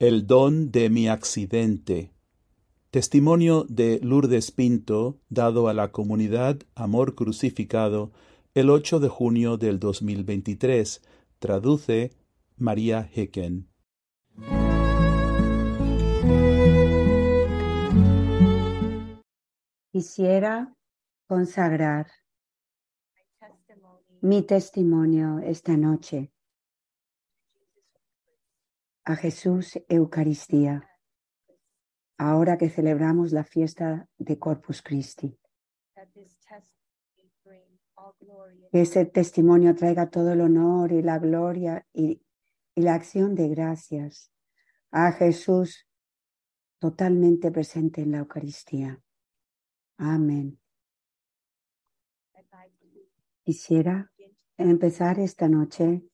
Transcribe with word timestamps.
El 0.00 0.28
don 0.28 0.70
de 0.70 0.90
mi 0.90 1.08
accidente. 1.08 2.12
Testimonio 2.92 3.66
de 3.68 3.98
Lourdes 4.00 4.52
Pinto 4.52 5.18
dado 5.28 5.66
a 5.66 5.74
la 5.74 5.90
comunidad 5.90 6.60
Amor 6.76 7.16
Crucificado 7.16 8.12
el 8.54 8.70
8 8.70 9.00
de 9.00 9.08
junio 9.08 9.56
del 9.56 9.80
2023. 9.80 11.02
Traduce 11.40 12.12
María 12.56 13.10
Hecken. 13.12 13.68
Quisiera 19.90 20.76
consagrar 21.26 22.06
mi 24.20 24.42
testimonio 24.42 25.40
esta 25.40 25.76
noche 25.76 26.30
a 29.08 29.16
Jesús 29.16 29.80
Eucaristía, 29.88 30.86
ahora 32.18 32.58
que 32.58 32.68
celebramos 32.68 33.32
la 33.32 33.42
fiesta 33.42 34.06
de 34.18 34.38
Corpus 34.38 34.82
Christi. 34.82 35.40
Que 38.70 38.82
ese 38.82 39.06
testimonio 39.06 39.74
traiga 39.74 40.10
todo 40.10 40.32
el 40.32 40.42
honor 40.42 40.92
y 40.92 41.00
la 41.00 41.18
gloria 41.18 41.86
y, 41.90 42.22
y 42.74 42.82
la 42.82 42.92
acción 42.92 43.34
de 43.34 43.48
gracias 43.48 44.30
a 44.90 45.10
Jesús 45.12 45.88
totalmente 46.78 47.50
presente 47.50 48.02
en 48.02 48.12
la 48.12 48.18
Eucaristía. 48.18 49.02
Amén. 49.96 50.60
Quisiera 53.42 54.12
empezar 54.58 55.18
esta 55.18 55.48
noche 55.48 56.04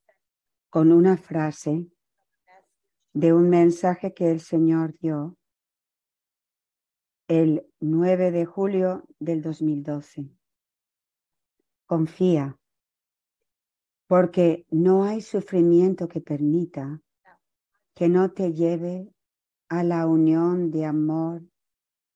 con 0.71 0.93
una 0.93 1.17
frase 1.17 1.89
de 3.15 3.33
un 3.33 3.49
mensaje 3.49 4.13
que 4.13 4.31
el 4.31 4.41
Señor 4.41 4.99
dio 4.99 5.39
el 7.29 7.67
9 7.81 8.33
de 8.33 8.45
julio 8.45 9.05
del 9.21 9.41
2012. 9.41 10.29
Confía, 11.87 12.59
porque 14.09 14.67
no 14.71 15.05
hay 15.05 15.23
sufrimiento 15.23 16.09
que 16.09 16.21
permita 16.21 17.01
que 17.95 18.09
no 18.09 18.33
te 18.33 18.53
lleve 18.53 19.15
a 19.69 19.85
la 19.85 20.07
unión 20.07 20.73
de 20.73 20.85
amor 20.85 21.43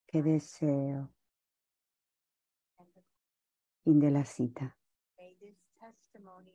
que 0.05 0.21
deseo. 0.21 1.13
Fin 3.83 3.99
de 3.99 4.11
la 4.11 4.25
cita. 4.25 4.77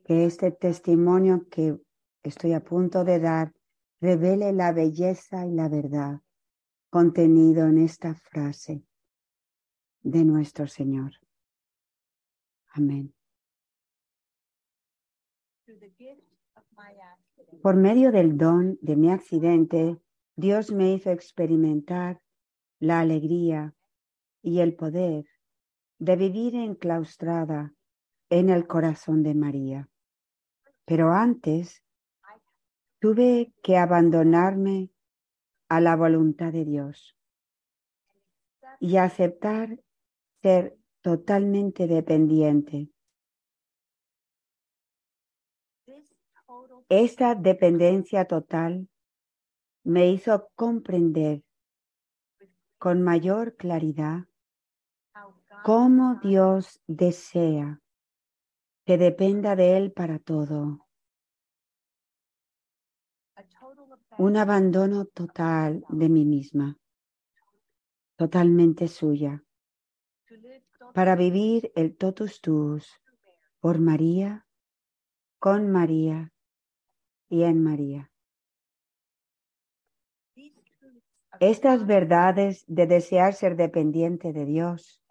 Que 0.05 0.27
este 0.27 0.51
testimonio 0.51 1.49
que 1.49 1.81
estoy 2.23 2.53
a 2.53 2.63
punto 2.63 3.05
de 3.05 3.19
dar 3.19 3.55
revele 4.01 4.53
la 4.53 4.73
belleza 4.73 5.47
y 5.47 5.53
la 5.53 5.69
verdad 5.69 6.21
contenido 6.91 7.67
en 7.67 7.79
esta 7.79 8.15
frase 8.15 8.83
de 10.03 10.25
nuestro 10.25 10.67
Señor. 10.67 11.13
Amén. 12.69 13.15
Por 17.63 17.77
medio 17.77 18.13
del 18.13 18.37
don 18.37 18.79
de 18.81 18.97
mi 18.97 19.11
accidente, 19.11 19.99
Dios 20.37 20.73
me 20.73 20.93
hizo 20.93 21.11
experimentar 21.11 22.21
la 22.79 23.01
alegría 23.01 23.75
y 24.43 24.61
el 24.61 24.75
poder 24.75 25.25
de 25.99 26.17
vivir 26.17 26.55
enclaustrada 26.55 27.73
en 28.31 28.51
el 28.51 28.67
corazón 28.67 29.23
de 29.23 29.35
María. 29.35 29.89
Pero 30.85 31.13
antes 31.13 31.84
tuve 33.05 33.53
que 33.63 33.77
abandonarme 33.77 34.91
a 35.69 35.79
la 35.79 35.95
voluntad 35.95 36.55
de 36.55 36.65
Dios 36.65 37.15
y 38.81 38.97
aceptar 38.97 39.79
ser 40.41 40.79
totalmente 41.03 41.87
dependiente. 41.87 42.89
Esta 46.89 47.35
dependencia 47.35 48.25
total 48.25 48.89
me 49.83 50.11
hizo 50.11 50.49
comprender 50.55 51.43
con 52.79 53.03
mayor 53.03 53.55
claridad 53.57 54.29
cómo 55.63 56.21
Dios 56.23 56.81
desea 56.87 57.83
que 58.87 58.97
dependa 58.97 59.57
de 59.57 59.77
Él 59.77 59.93
para 59.93 60.19
todo. 60.19 60.84
Un 64.19 64.37
abandono 64.37 65.07
total 65.07 65.85
de 65.89 66.09
mí 66.09 66.25
misma, 66.25 66.79
totalmente 68.17 68.89
suya, 68.89 69.45
para 70.93 71.17
vivir 71.17 71.73
el 71.75 71.97
totus 71.97 72.41
tuus 72.41 73.01
por 73.61 73.79
María, 73.79 74.47
con 75.39 75.71
María 75.71 76.33
y 77.29 77.43
en 77.43 77.63
María. 77.63 78.11
Estas 81.41 81.85
verdades 81.87 82.65
de 82.69 82.87
desear 82.87 83.35
ser 83.35 83.57
dependiente 83.57 84.33
de 84.33 84.45
Dios 84.45 85.03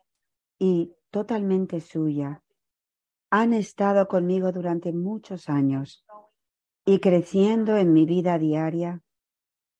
y 0.57 0.95
totalmente 1.11 1.81
suya 1.81 2.41
han 3.29 3.53
estado 3.53 4.07
conmigo 4.07 4.51
durante 4.51 4.93
muchos 4.93 5.49
años 5.49 6.02
y 6.85 6.99
creciendo 6.99 7.77
en 7.77 7.93
mi 7.93 8.05
vida 8.05 8.37
diaria 8.37 9.01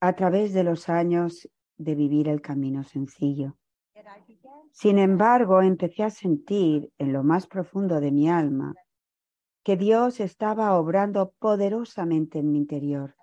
a 0.00 0.14
través 0.14 0.52
de 0.52 0.64
los 0.64 0.88
años 0.88 1.48
de 1.76 1.94
vivir 1.94 2.28
el 2.28 2.40
camino 2.40 2.84
sencillo. 2.84 3.56
Sin 4.72 4.98
embargo, 4.98 5.62
empecé 5.62 6.02
a 6.02 6.10
sentir 6.10 6.92
en 6.98 7.12
lo 7.12 7.22
más 7.22 7.46
profundo 7.46 8.00
de 8.00 8.10
mi 8.10 8.28
alma 8.28 8.74
que 9.62 9.76
Dios 9.76 10.20
estaba 10.20 10.78
obrando 10.78 11.32
poderosamente 11.38 12.40
en 12.40 12.52
mi 12.52 12.58
interior. 12.58 13.16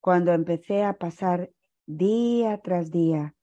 Cuando 0.00 0.32
empecé 0.32 0.82
a 0.82 0.94
pasar 0.94 1.50
día 1.86 2.58
tras 2.58 2.90
día, 2.90 3.34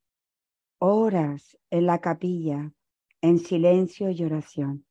horas 0.79 1.57
en 1.69 1.85
la 1.85 1.99
capilla, 1.99 2.73
en 3.21 3.39
silencio 3.39 4.09
y 4.09 4.23
oración. 4.23 4.85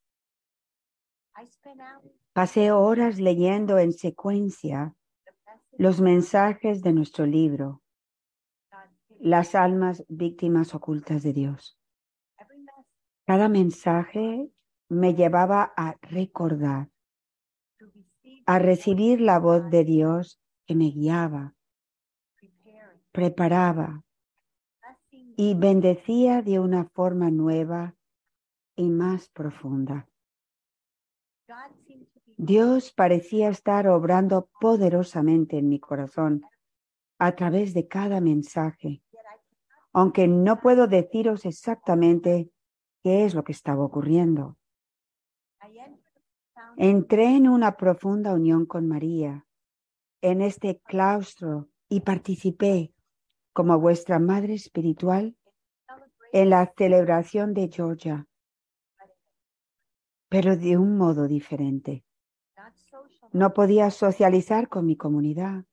Pasé 2.38 2.71
horas 2.71 3.19
leyendo 3.19 3.78
en 3.78 3.93
secuencia 3.93 4.94
los 5.76 6.00
mensajes 6.00 6.82
de 6.82 6.93
nuestro 6.93 7.26
libro, 7.26 7.82
las 9.19 9.56
almas 9.56 10.04
víctimas 10.09 10.72
ocultas 10.72 11.25
de 11.25 11.32
Dios. 11.32 11.76
Cada 13.26 13.49
mensaje 13.49 14.53
me 14.88 15.16
llevaba 15.16 15.72
a 15.76 15.97
recordar, 16.00 16.88
a 18.47 18.60
recibir 18.60 19.20
la 19.20 19.41
voz 19.41 19.69
de 19.69 19.82
Dios 19.82 20.41
que 20.65 20.76
me 20.76 20.93
guiaba, 20.93 21.56
preparaba 23.10 24.05
y 25.37 25.55
bendecía 25.55 26.43
de 26.43 26.60
una 26.60 26.84
forma 26.84 27.32
nueva 27.32 27.97
y 28.76 28.91
más 28.91 29.28
profunda. 29.28 30.06
Dios 32.41 32.93
parecía 32.93 33.49
estar 33.49 33.88
obrando 33.88 34.49
poderosamente 34.60 35.59
en 35.59 35.69
mi 35.69 35.81
corazón 35.81 36.43
a 37.19 37.32
través 37.34 37.75
de 37.75 37.88
cada 37.88 38.21
mensaje, 38.21 39.03
aunque 39.93 40.28
no 40.28 40.60
puedo 40.60 40.87
deciros 40.87 41.44
exactamente 41.44 42.49
qué 43.03 43.25
es 43.25 43.34
lo 43.34 43.43
que 43.43 43.50
estaba 43.50 43.84
ocurriendo. 43.84 44.56
Entré 46.76 47.25
en 47.34 47.49
una 47.49 47.76
profunda 47.76 48.34
unión 48.34 48.66
con 48.66 48.87
María 48.87 49.44
en 50.20 50.41
este 50.41 50.78
claustro 50.78 51.69
y 51.88 52.03
participé 52.03 52.93
como 53.52 53.81
vuestra 53.81 54.20
madre 54.20 54.55
espiritual 54.55 55.37
en 56.32 56.50
la 56.50 56.73
celebración 56.76 57.52
de 57.52 57.69
Georgia, 57.69 58.29
pero 60.29 60.56
de 60.56 60.76
un 60.76 60.96
modo 60.96 61.26
diferente. 61.26 62.05
No 63.33 63.53
podía 63.53 63.91
socializar 63.91 64.69
con 64.69 64.87
mi 64.87 64.97
comunidad. 64.97 65.65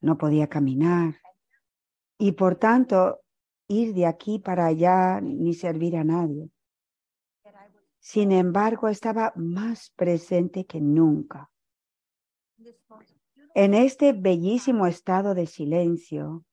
No 0.00 0.18
podía 0.18 0.48
caminar. 0.48 1.16
Y 2.18 2.32
por 2.32 2.56
tanto, 2.56 3.20
ir 3.68 3.94
de 3.94 4.06
aquí 4.06 4.38
para 4.38 4.66
allá 4.66 5.20
ni 5.20 5.54
servir 5.54 5.96
a 5.96 6.04
nadie. 6.04 6.50
Sin 7.98 8.32
embargo, 8.32 8.88
estaba 8.88 9.32
más 9.36 9.90
presente 9.90 10.64
que 10.64 10.80
nunca. 10.80 11.50
En 13.54 13.74
este 13.74 14.12
bellísimo 14.12 14.86
estado 14.86 15.34
de 15.34 15.46
silencio, 15.46 16.44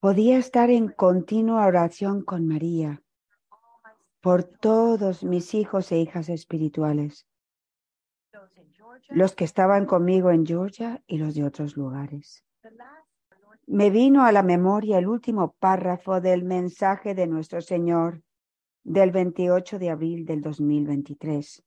podía 0.00 0.38
estar 0.38 0.70
en 0.70 0.88
continua 0.88 1.66
oración 1.66 2.22
con 2.22 2.46
María 2.46 3.02
por 4.20 4.44
todos 4.44 5.24
mis 5.24 5.54
hijos 5.54 5.90
e 5.92 5.98
hijas 5.98 6.28
espirituales 6.28 7.26
los 9.10 9.34
que 9.34 9.44
estaban 9.44 9.86
conmigo 9.86 10.30
en 10.30 10.46
Georgia 10.46 11.02
y 11.06 11.18
los 11.18 11.34
de 11.34 11.44
otros 11.44 11.76
lugares. 11.76 12.44
me 13.66 13.90
vino 13.90 14.24
a 14.24 14.32
la 14.32 14.42
memoria 14.42 14.98
el 14.98 15.06
último 15.06 15.54
párrafo 15.58 16.20
del 16.20 16.44
mensaje 16.44 17.14
de 17.14 17.26
nuestro 17.26 17.60
Señor 17.60 18.22
del 18.84 19.12
28 19.12 19.78
de 19.78 19.90
abril 19.90 20.26
del 20.26 20.40
2023. 20.40 21.64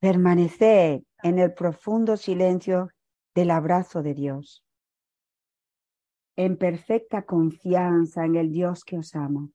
Permaneced 0.00 1.02
en 1.22 1.38
el 1.38 1.54
profundo 1.54 2.16
silencio 2.16 2.90
del 3.34 3.50
abrazo 3.50 4.02
de 4.02 4.14
Dios, 4.14 4.64
en 6.36 6.56
perfecta 6.56 7.22
confianza 7.22 8.24
en 8.24 8.36
el 8.36 8.52
Dios 8.52 8.84
que 8.84 8.98
os 8.98 9.14
ama, 9.14 9.48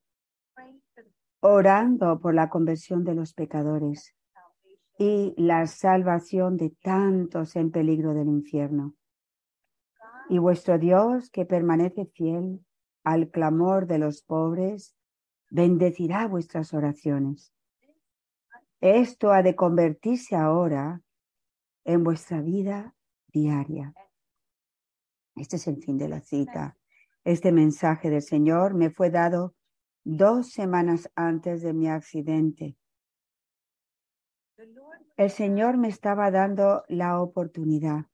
orando 1.40 2.20
por 2.20 2.34
la 2.34 2.50
conversión 2.50 3.04
de 3.04 3.14
los 3.14 3.32
pecadores 3.32 4.14
y 5.02 5.32
la 5.38 5.66
salvación 5.66 6.58
de 6.58 6.76
tantos 6.82 7.56
en 7.56 7.70
peligro 7.70 8.12
del 8.12 8.28
infierno. 8.28 8.94
Y 10.28 10.36
vuestro 10.36 10.78
Dios, 10.78 11.30
que 11.30 11.46
permanece 11.46 12.04
fiel 12.04 12.62
al 13.02 13.30
clamor 13.30 13.86
de 13.86 13.98
los 13.98 14.20
pobres, 14.20 14.94
bendecirá 15.48 16.28
vuestras 16.28 16.74
oraciones. 16.74 17.54
Esto 18.82 19.32
ha 19.32 19.42
de 19.42 19.56
convertirse 19.56 20.36
ahora 20.36 21.00
en 21.84 22.04
vuestra 22.04 22.42
vida 22.42 22.94
diaria. 23.28 23.94
Este 25.34 25.56
es 25.56 25.66
el 25.66 25.82
fin 25.82 25.96
de 25.96 26.08
la 26.08 26.20
cita. 26.20 26.76
Este 27.24 27.52
mensaje 27.52 28.10
del 28.10 28.20
Señor 28.20 28.74
me 28.74 28.90
fue 28.90 29.08
dado 29.08 29.54
dos 30.04 30.50
semanas 30.50 31.10
antes 31.14 31.62
de 31.62 31.72
mi 31.72 31.88
accidente. 31.88 32.76
El 35.20 35.28
Señor 35.28 35.76
me 35.76 35.88
estaba 35.88 36.30
dando 36.30 36.82
la 36.88 37.20
oportunidad, 37.20 38.06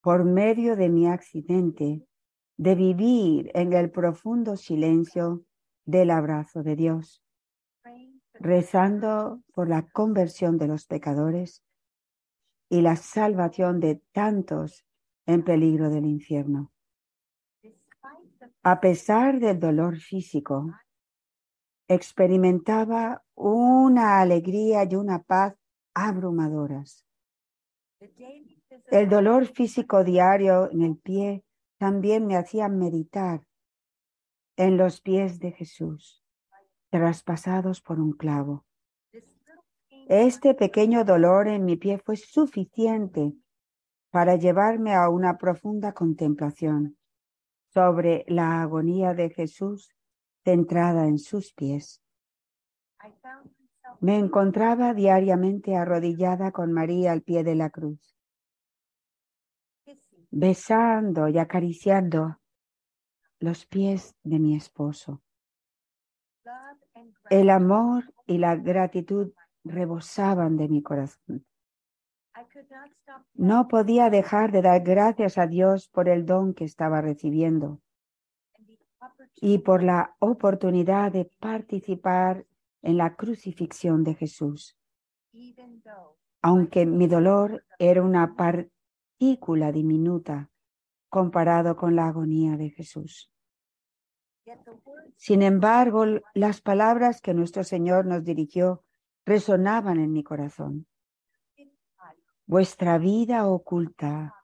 por 0.00 0.24
medio 0.24 0.74
de 0.74 0.88
mi 0.88 1.06
accidente, 1.06 2.08
de 2.56 2.74
vivir 2.74 3.50
en 3.52 3.74
el 3.74 3.90
profundo 3.90 4.56
silencio 4.56 5.44
del 5.84 6.10
abrazo 6.10 6.62
de 6.62 6.76
Dios, 6.76 7.22
rezando 8.32 9.42
por 9.52 9.68
la 9.68 9.82
conversión 9.90 10.56
de 10.56 10.68
los 10.68 10.86
pecadores 10.86 11.62
y 12.70 12.80
la 12.80 12.96
salvación 12.96 13.78
de 13.78 14.00
tantos 14.12 14.86
en 15.26 15.44
peligro 15.44 15.90
del 15.90 16.06
infierno. 16.06 16.72
A 18.62 18.80
pesar 18.80 19.40
del 19.40 19.60
dolor 19.60 19.98
físico, 19.98 20.72
experimentaba 21.86 23.22
una 23.34 24.20
alegría 24.22 24.84
y 24.90 24.94
una 24.94 25.22
paz 25.22 25.54
abrumadoras. 26.06 27.04
El 28.90 29.08
dolor 29.08 29.46
físico 29.46 30.04
diario 30.04 30.70
en 30.70 30.82
el 30.82 30.96
pie 30.96 31.44
también 31.78 32.26
me 32.26 32.36
hacía 32.36 32.68
meditar 32.68 33.42
en 34.56 34.76
los 34.76 35.00
pies 35.00 35.38
de 35.38 35.52
Jesús, 35.52 36.22
traspasados 36.90 37.80
por 37.80 38.00
un 38.00 38.12
clavo. 38.12 38.64
Este 40.08 40.54
pequeño 40.54 41.04
dolor 41.04 41.48
en 41.48 41.64
mi 41.64 41.76
pie 41.76 41.98
fue 41.98 42.16
suficiente 42.16 43.34
para 44.10 44.36
llevarme 44.36 44.94
a 44.94 45.08
una 45.08 45.36
profunda 45.36 45.92
contemplación 45.92 46.96
sobre 47.74 48.24
la 48.26 48.62
agonía 48.62 49.14
de 49.14 49.30
Jesús 49.30 49.94
centrada 50.44 51.06
en 51.06 51.18
sus 51.18 51.52
pies. 51.52 52.02
Me 54.00 54.16
encontraba 54.16 54.94
diariamente 54.94 55.76
arrodillada 55.76 56.52
con 56.52 56.72
María 56.72 57.12
al 57.12 57.22
pie 57.22 57.42
de 57.42 57.56
la 57.56 57.70
cruz, 57.70 58.16
besando 60.30 61.28
y 61.28 61.38
acariciando 61.38 62.38
los 63.40 63.66
pies 63.66 64.14
de 64.22 64.38
mi 64.38 64.56
esposo. 64.56 65.22
El 67.30 67.50
amor 67.50 68.12
y 68.26 68.38
la 68.38 68.56
gratitud 68.56 69.32
rebosaban 69.64 70.56
de 70.56 70.68
mi 70.68 70.82
corazón. 70.82 71.44
No 73.34 73.68
podía 73.68 74.10
dejar 74.10 74.52
de 74.52 74.62
dar 74.62 74.82
gracias 74.82 75.38
a 75.38 75.46
Dios 75.46 75.88
por 75.88 76.08
el 76.08 76.24
don 76.24 76.54
que 76.54 76.64
estaba 76.64 77.00
recibiendo 77.00 77.80
y 79.40 79.58
por 79.58 79.82
la 79.82 80.16
oportunidad 80.20 81.12
de 81.12 81.30
participar 81.40 82.46
en 82.82 82.96
la 82.96 83.16
crucifixión 83.16 84.04
de 84.04 84.14
Jesús. 84.14 84.76
Aunque 86.42 86.86
mi 86.86 87.06
dolor 87.06 87.64
era 87.78 88.02
una 88.02 88.36
partícula 88.36 89.72
diminuta 89.72 90.50
comparado 91.08 91.76
con 91.76 91.96
la 91.96 92.08
agonía 92.08 92.56
de 92.56 92.70
Jesús. 92.70 93.30
Sin 95.16 95.42
embargo, 95.42 96.04
las 96.34 96.60
palabras 96.60 97.20
que 97.20 97.34
nuestro 97.34 97.64
Señor 97.64 98.06
nos 98.06 98.24
dirigió 98.24 98.84
resonaban 99.24 99.98
en 99.98 100.12
mi 100.12 100.22
corazón. 100.22 100.86
Vuestra 102.46 102.96
vida 102.98 103.46
oculta 103.46 104.34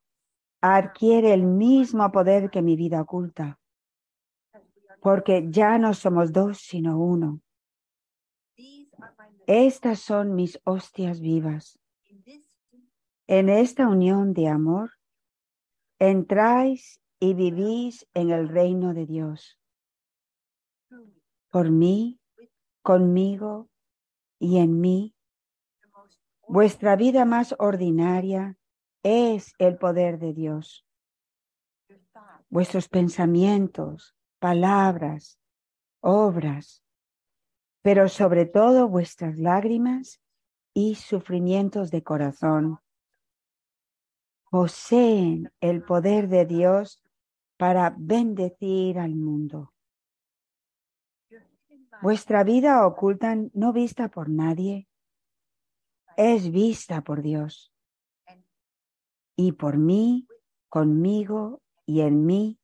adquiere 0.60 1.32
el 1.32 1.44
mismo 1.44 2.10
poder 2.10 2.50
que 2.50 2.60
mi 2.62 2.76
vida 2.76 3.00
oculta, 3.00 3.58
porque 5.00 5.46
ya 5.50 5.78
no 5.78 5.94
somos 5.94 6.32
dos, 6.32 6.58
sino 6.58 6.98
uno. 6.98 7.40
Estas 9.46 10.00
son 10.00 10.34
mis 10.34 10.58
hostias 10.64 11.20
vivas. 11.20 11.78
En 13.26 13.48
esta 13.48 13.88
unión 13.88 14.32
de 14.32 14.48
amor, 14.48 14.92
entráis 15.98 17.00
y 17.20 17.34
vivís 17.34 18.06
en 18.14 18.30
el 18.30 18.48
reino 18.48 18.94
de 18.94 19.06
Dios. 19.06 19.58
Por 21.50 21.70
mí, 21.70 22.20
conmigo 22.82 23.70
y 24.38 24.58
en 24.58 24.80
mí, 24.80 25.14
vuestra 26.48 26.96
vida 26.96 27.24
más 27.24 27.54
ordinaria 27.58 28.58
es 29.02 29.54
el 29.58 29.76
poder 29.76 30.18
de 30.18 30.32
Dios. 30.32 30.86
Vuestros 32.48 32.88
pensamientos, 32.88 34.14
palabras, 34.38 35.38
obras, 36.00 36.83
pero 37.84 38.08
sobre 38.08 38.46
todo 38.46 38.88
vuestras 38.88 39.38
lágrimas 39.38 40.18
y 40.72 40.94
sufrimientos 40.94 41.90
de 41.90 42.02
corazón 42.02 42.78
poseen 44.50 45.52
el 45.60 45.84
poder 45.84 46.28
de 46.28 46.46
Dios 46.46 47.02
para 47.58 47.94
bendecir 47.98 48.98
al 48.98 49.14
mundo. 49.14 49.74
Vuestra 52.00 52.42
vida 52.42 52.86
oculta, 52.86 53.36
no 53.52 53.74
vista 53.74 54.08
por 54.08 54.30
nadie, 54.30 54.88
es 56.16 56.50
vista 56.50 57.02
por 57.02 57.20
Dios. 57.20 57.70
Y 59.36 59.52
por 59.52 59.76
mí, 59.76 60.26
conmigo 60.70 61.60
y 61.84 62.00
en 62.00 62.24
mí, 62.24 62.58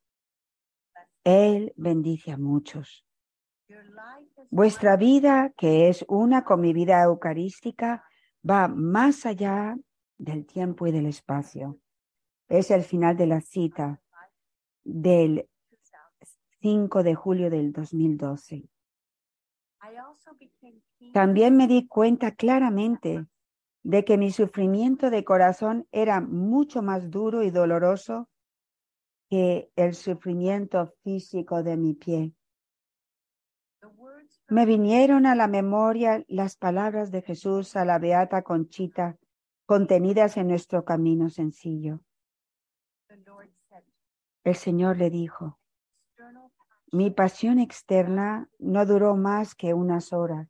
Él 1.24 1.74
bendice 1.76 2.32
a 2.32 2.38
muchos. 2.38 3.04
Vuestra 4.50 4.96
vida, 4.96 5.52
que 5.56 5.88
es 5.88 6.04
una 6.08 6.44
con 6.44 6.60
mi 6.60 6.72
vida 6.72 7.02
eucarística, 7.02 8.04
va 8.48 8.68
más 8.68 9.26
allá 9.26 9.76
del 10.18 10.46
tiempo 10.46 10.86
y 10.86 10.92
del 10.92 11.06
espacio. 11.06 11.78
Es 12.48 12.70
el 12.70 12.82
final 12.82 13.16
de 13.16 13.26
la 13.26 13.40
cita 13.40 14.00
del 14.82 15.48
5 16.60 17.02
de 17.02 17.14
julio 17.14 17.50
del 17.50 17.72
2012. 17.72 18.68
También 21.12 21.56
me 21.56 21.66
di 21.66 21.86
cuenta 21.86 22.34
claramente 22.34 23.26
de 23.82 24.04
que 24.04 24.18
mi 24.18 24.30
sufrimiento 24.30 25.10
de 25.10 25.24
corazón 25.24 25.86
era 25.90 26.20
mucho 26.20 26.82
más 26.82 27.10
duro 27.10 27.42
y 27.42 27.50
doloroso 27.50 28.28
que 29.30 29.70
el 29.76 29.94
sufrimiento 29.94 30.92
físico 31.02 31.62
de 31.62 31.76
mi 31.76 31.94
pie. 31.94 32.34
Me 34.50 34.66
vinieron 34.66 35.26
a 35.26 35.36
la 35.36 35.46
memoria 35.46 36.24
las 36.26 36.56
palabras 36.56 37.12
de 37.12 37.22
Jesús 37.22 37.76
a 37.76 37.84
la 37.84 38.00
beata 38.00 38.42
Conchita 38.42 39.16
contenidas 39.64 40.36
en 40.36 40.48
nuestro 40.48 40.84
camino 40.84 41.30
sencillo. 41.30 42.00
El 44.42 44.56
Señor 44.56 44.96
le 44.96 45.08
dijo, 45.08 45.60
mi 46.90 47.12
pasión 47.12 47.60
externa 47.60 48.50
no 48.58 48.86
duró 48.86 49.14
más 49.14 49.54
que 49.54 49.72
unas 49.72 50.12
horas, 50.12 50.48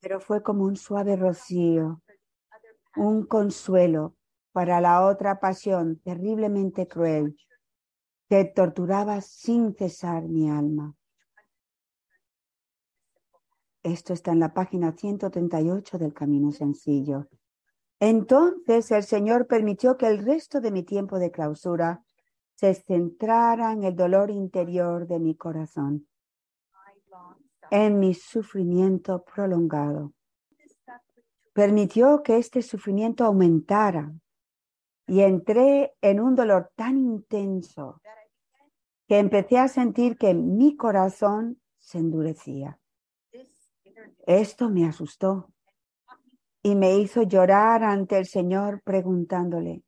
pero 0.00 0.18
fue 0.18 0.42
como 0.42 0.64
un 0.64 0.74
suave 0.74 1.14
rocío, 1.14 2.02
un 2.96 3.24
consuelo 3.24 4.16
para 4.50 4.80
la 4.80 5.06
otra 5.06 5.38
pasión 5.38 6.00
terriblemente 6.00 6.88
cruel 6.88 7.36
que 8.28 8.44
torturaba 8.46 9.20
sin 9.20 9.76
cesar 9.76 10.24
mi 10.24 10.50
alma. 10.50 10.96
Esto 13.82 14.12
está 14.12 14.30
en 14.30 14.38
la 14.38 14.54
página 14.54 14.92
138 14.92 15.98
del 15.98 16.14
Camino 16.14 16.52
Sencillo. 16.52 17.26
Entonces 17.98 18.90
el 18.92 19.02
Señor 19.02 19.48
permitió 19.48 19.96
que 19.96 20.06
el 20.06 20.24
resto 20.24 20.60
de 20.60 20.70
mi 20.70 20.84
tiempo 20.84 21.18
de 21.18 21.32
clausura 21.32 22.04
se 22.54 22.74
centrara 22.74 23.72
en 23.72 23.82
el 23.82 23.96
dolor 23.96 24.30
interior 24.30 25.08
de 25.08 25.18
mi 25.18 25.34
corazón, 25.34 26.06
en 27.70 27.98
mi 27.98 28.14
sufrimiento 28.14 29.24
prolongado. 29.24 30.12
Permitió 31.52 32.22
que 32.22 32.38
este 32.38 32.62
sufrimiento 32.62 33.24
aumentara 33.24 34.12
y 35.08 35.20
entré 35.20 35.94
en 36.00 36.20
un 36.20 36.36
dolor 36.36 36.70
tan 36.76 36.98
intenso 36.98 38.00
que 39.08 39.18
empecé 39.18 39.58
a 39.58 39.66
sentir 39.66 40.16
que 40.16 40.34
mi 40.34 40.76
corazón 40.76 41.60
se 41.78 41.98
endurecía. 41.98 42.78
Esto 44.26 44.70
me 44.70 44.86
asustó 44.86 45.52
y 46.62 46.74
me 46.74 46.96
hizo 46.96 47.22
llorar 47.22 47.82
ante 47.82 48.18
el 48.18 48.26
Señor 48.26 48.82
preguntándole, 48.82 49.82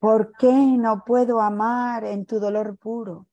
¿por 0.00 0.32
qué 0.38 0.52
no 0.52 1.04
puedo 1.04 1.40
amar 1.40 2.04
en 2.04 2.24
tu 2.24 2.40
dolor 2.40 2.78
puro? 2.78 3.26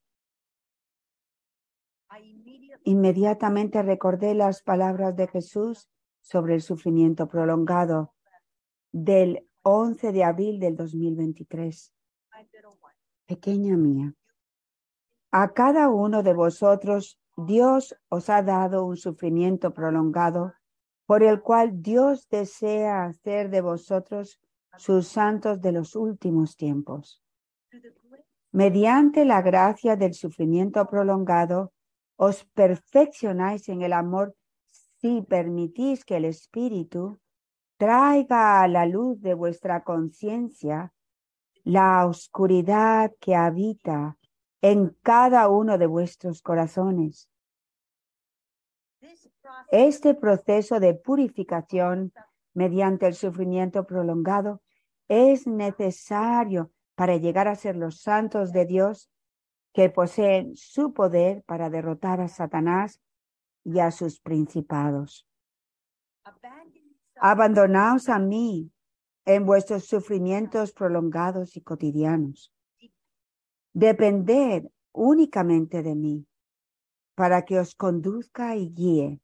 Inmediatamente 2.86 3.82
recordé 3.82 4.36
las 4.36 4.62
palabras 4.62 5.16
de 5.16 5.28
Jesús 5.28 5.90
sobre 6.22 6.56
el 6.56 6.62
sufrimiento 6.62 7.30
prolongado 7.30 8.14
del 8.92 9.48
11 9.62 10.12
de 10.12 10.24
abril 10.26 10.60
del 10.60 10.76
2023. 10.76 11.94
Pequeña 13.26 13.78
mía, 13.78 14.14
a 15.32 15.54
cada 15.54 15.88
uno 15.88 16.24
de 16.24 16.34
vosotros 16.34 17.18
Dios 17.36 17.96
os 18.10 18.30
ha 18.30 18.44
dado 18.44 18.86
un 18.86 18.98
sufrimiento 18.98 19.74
prolongado 19.74 20.54
por 21.06 21.24
el 21.24 21.42
cual 21.42 21.82
Dios 21.82 22.28
desea 22.30 23.06
hacer 23.06 23.50
de 23.50 23.62
vosotros 23.62 24.40
sus 24.78 25.08
santos 25.08 25.62
de 25.62 25.72
los 25.72 25.96
últimos 25.96 26.56
tiempos. 26.56 27.22
Mediante 28.52 29.26
la 29.26 29.42
gracia 29.42 29.96
del 29.96 30.14
sufrimiento 30.14 30.86
prolongado, 30.88 31.74
os 32.16 32.46
perfeccionáis 32.46 33.68
en 33.70 33.82
el 33.82 33.94
amor 33.94 34.36
si 35.00 35.22
permitís 35.22 36.06
que 36.06 36.18
el 36.18 36.26
Espíritu 36.26 37.20
traiga 37.78 38.62
a 38.62 38.68
la 38.68 38.86
luz 38.86 39.20
de 39.22 39.34
vuestra 39.34 39.84
conciencia 39.84 40.94
la 41.64 42.06
oscuridad 42.06 43.12
que 43.20 43.36
habita 43.36 44.18
en 44.64 44.96
cada 45.02 45.50
uno 45.50 45.78
de 45.78 45.88
vuestros 45.88 46.42
corazones. 46.42 47.30
Este 49.70 50.16
proceso 50.16 50.80
de 50.80 50.94
purificación 50.94 52.14
mediante 52.54 53.06
el 53.06 53.14
sufrimiento 53.14 53.86
prolongado 53.86 54.62
es 55.10 55.48
necesario 55.48 56.72
para 56.96 57.18
llegar 57.18 57.50
a 57.50 57.56
ser 57.56 57.76
los 57.76 58.00
santos 58.00 58.54
de 58.54 58.66
Dios 58.66 59.12
que 59.74 59.90
poseen 59.90 60.56
su 60.56 60.94
poder 60.94 61.44
para 61.44 61.70
derrotar 61.70 62.22
a 62.22 62.30
Satanás 62.30 63.02
y 63.66 63.80
a 63.80 63.92
sus 63.92 64.22
principados. 64.22 65.28
Abandonaos 67.16 68.08
a 68.08 68.18
mí 68.18 68.72
en 69.26 69.46
vuestros 69.46 69.88
sufrimientos 69.88 70.72
prolongados 70.72 71.58
y 71.58 71.62
cotidianos. 71.62 72.54
Depended 73.74 74.70
únicamente 74.92 75.82
de 75.82 75.96
mí 75.96 76.28
para 77.16 77.44
que 77.44 77.60
os 77.60 77.76
conduzca 77.76 78.56
y 78.56 78.70
guíe. 78.70 79.20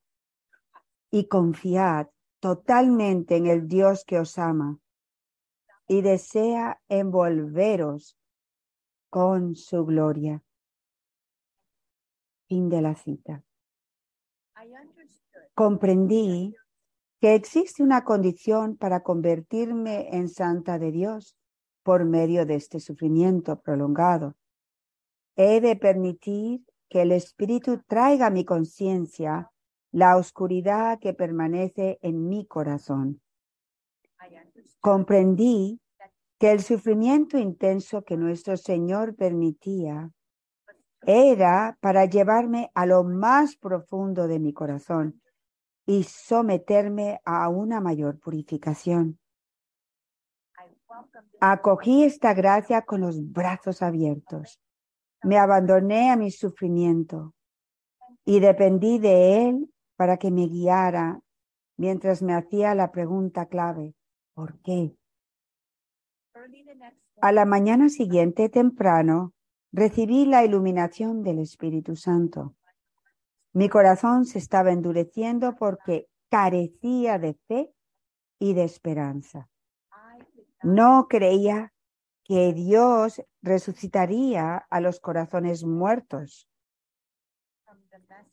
Y 1.12 1.27
confiad 1.27 2.08
totalmente 2.39 3.36
en 3.36 3.48
el 3.48 3.68
Dios 3.68 4.03
que 4.06 4.20
os 4.20 4.38
ama 4.38 4.79
y 5.88 6.01
desea 6.01 6.79
envolveros 6.88 8.15
con 9.10 9.56
su 9.56 9.86
gloria. 9.86 10.44
Fin 12.48 12.70
de 12.70 12.82
la 12.82 12.96
cita. 12.96 13.44
Comprendí 15.56 16.56
que 17.20 17.34
existe 17.34 17.84
una 17.84 18.03
condición 18.03 18.77
para 18.77 19.01
convertirme 19.01 20.15
en 20.15 20.29
santa 20.29 20.77
de 20.77 20.91
Dios 20.91 21.36
por 21.83 22.05
medio 22.05 22.45
de 22.45 22.55
este 22.55 22.79
sufrimiento 22.79 23.59
prolongado. 23.59 24.36
He 25.36 25.62
de 25.62 25.75
permitir 25.75 26.65
que 26.89 27.03
el 27.03 27.12
Espíritu 27.12 27.81
traiga 27.88 28.27
a 28.27 28.31
mi 28.31 28.45
conciencia 28.45 29.50
la 29.91 30.17
oscuridad 30.17 31.00
que 31.00 31.13
permanece 31.13 32.00
en 32.01 32.27
mi 32.27 32.45
corazón. 32.45 33.21
Comprendí 34.79 35.79
que 36.38 36.51
el 36.51 36.62
sufrimiento 36.62 37.38
intenso 37.38 38.03
que 38.03 38.17
nuestro 38.17 38.55
Señor 38.57 39.15
permitía 39.15 40.12
era 41.01 41.77
para 41.81 42.05
llevarme 42.05 42.71
a 42.74 42.86
lo 42.86 43.03
más 43.03 43.55
profundo 43.55 44.27
de 44.27 44.39
mi 44.39 44.53
corazón 44.53 45.21
y 45.86 46.03
someterme 46.03 47.19
a 47.25 47.50
una 47.50 47.81
mayor 47.81 48.19
purificación. 48.19 49.19
Acogí 51.39 52.03
esta 52.03 52.34
gracia 52.34 52.82
con 52.84 53.01
los 53.01 53.32
brazos 53.32 53.82
abiertos. 53.82 54.62
Me 55.24 55.38
abandoné 55.38 56.12
a 56.12 56.15
mi 56.15 56.32
sufrimiento 56.32 57.34
y 58.25 58.39
dependí 58.39 59.00
de 59.00 59.48
Él 59.48 59.74
para 59.96 60.18
que 60.18 60.32
me 60.32 60.48
guiara 60.48 61.20
mientras 61.77 62.22
me 62.22 62.34
hacía 62.34 62.75
la 62.75 62.91
pregunta 62.91 63.46
clave, 63.48 63.96
¿por 64.34 64.60
qué? 64.62 64.96
A 67.22 67.32
la 67.32 67.46
mañana 67.46 67.89
siguiente, 67.89 68.50
temprano, 68.50 69.34
recibí 69.72 70.25
la 70.25 70.44
iluminación 70.44 71.24
del 71.24 71.39
Espíritu 71.39 71.96
Santo. 71.96 72.56
Mi 73.53 73.68
corazón 73.68 74.25
se 74.25 74.39
estaba 74.39 74.72
endureciendo 74.72 75.56
porque 75.56 76.08
carecía 76.29 77.18
de 77.18 77.34
fe 77.48 77.74
y 78.39 78.53
de 78.53 78.63
esperanza. 78.63 79.50
No 80.63 81.08
creía 81.08 81.74
que 82.24 82.54
Dios 82.54 83.24
resucitaría 83.42 84.58
a 84.70 84.82
los 84.82 85.00
corazones 85.00 85.63
muertos. 85.63 86.48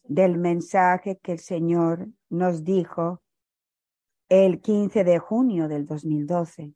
Del 0.03 0.39
mensaje 0.39 1.19
que 1.23 1.33
el 1.33 1.39
Señor 1.39 2.09
nos 2.29 2.65
dijo 2.65 3.23
el 4.29 4.61
15 4.61 5.05
de 5.05 5.19
junio 5.19 5.69
del 5.69 5.87
2012. 5.87 6.75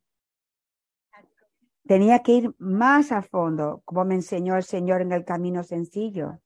Tenía 1.85 2.19
que 2.19 2.31
ir 2.33 2.55
más 2.57 3.11
a 3.11 3.21
fondo, 3.21 3.81
como 3.85 4.05
me 4.05 4.15
enseñó 4.15 4.55
el 4.55 4.63
Señor 4.63 5.01
en 5.01 5.11
el 5.11 5.25
camino 5.25 5.63
sencillo. 5.63 6.39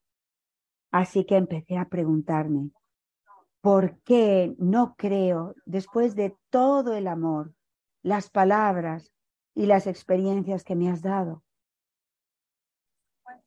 Así 0.90 1.24
que 1.24 1.36
empecé 1.36 1.76
a 1.76 1.88
preguntarme, 1.88 2.70
¿por 3.60 3.98
qué 4.00 4.54
no 4.58 4.94
creo, 4.96 5.54
después 5.64 6.14
de 6.16 6.36
todo 6.50 6.94
el 6.94 7.06
amor, 7.06 7.52
las 8.06 8.30
palabras 8.30 9.12
y 9.52 9.66
las 9.66 9.88
experiencias 9.88 10.62
que 10.62 10.76
me 10.76 10.88
has 10.88 11.02
dado? 11.02 11.42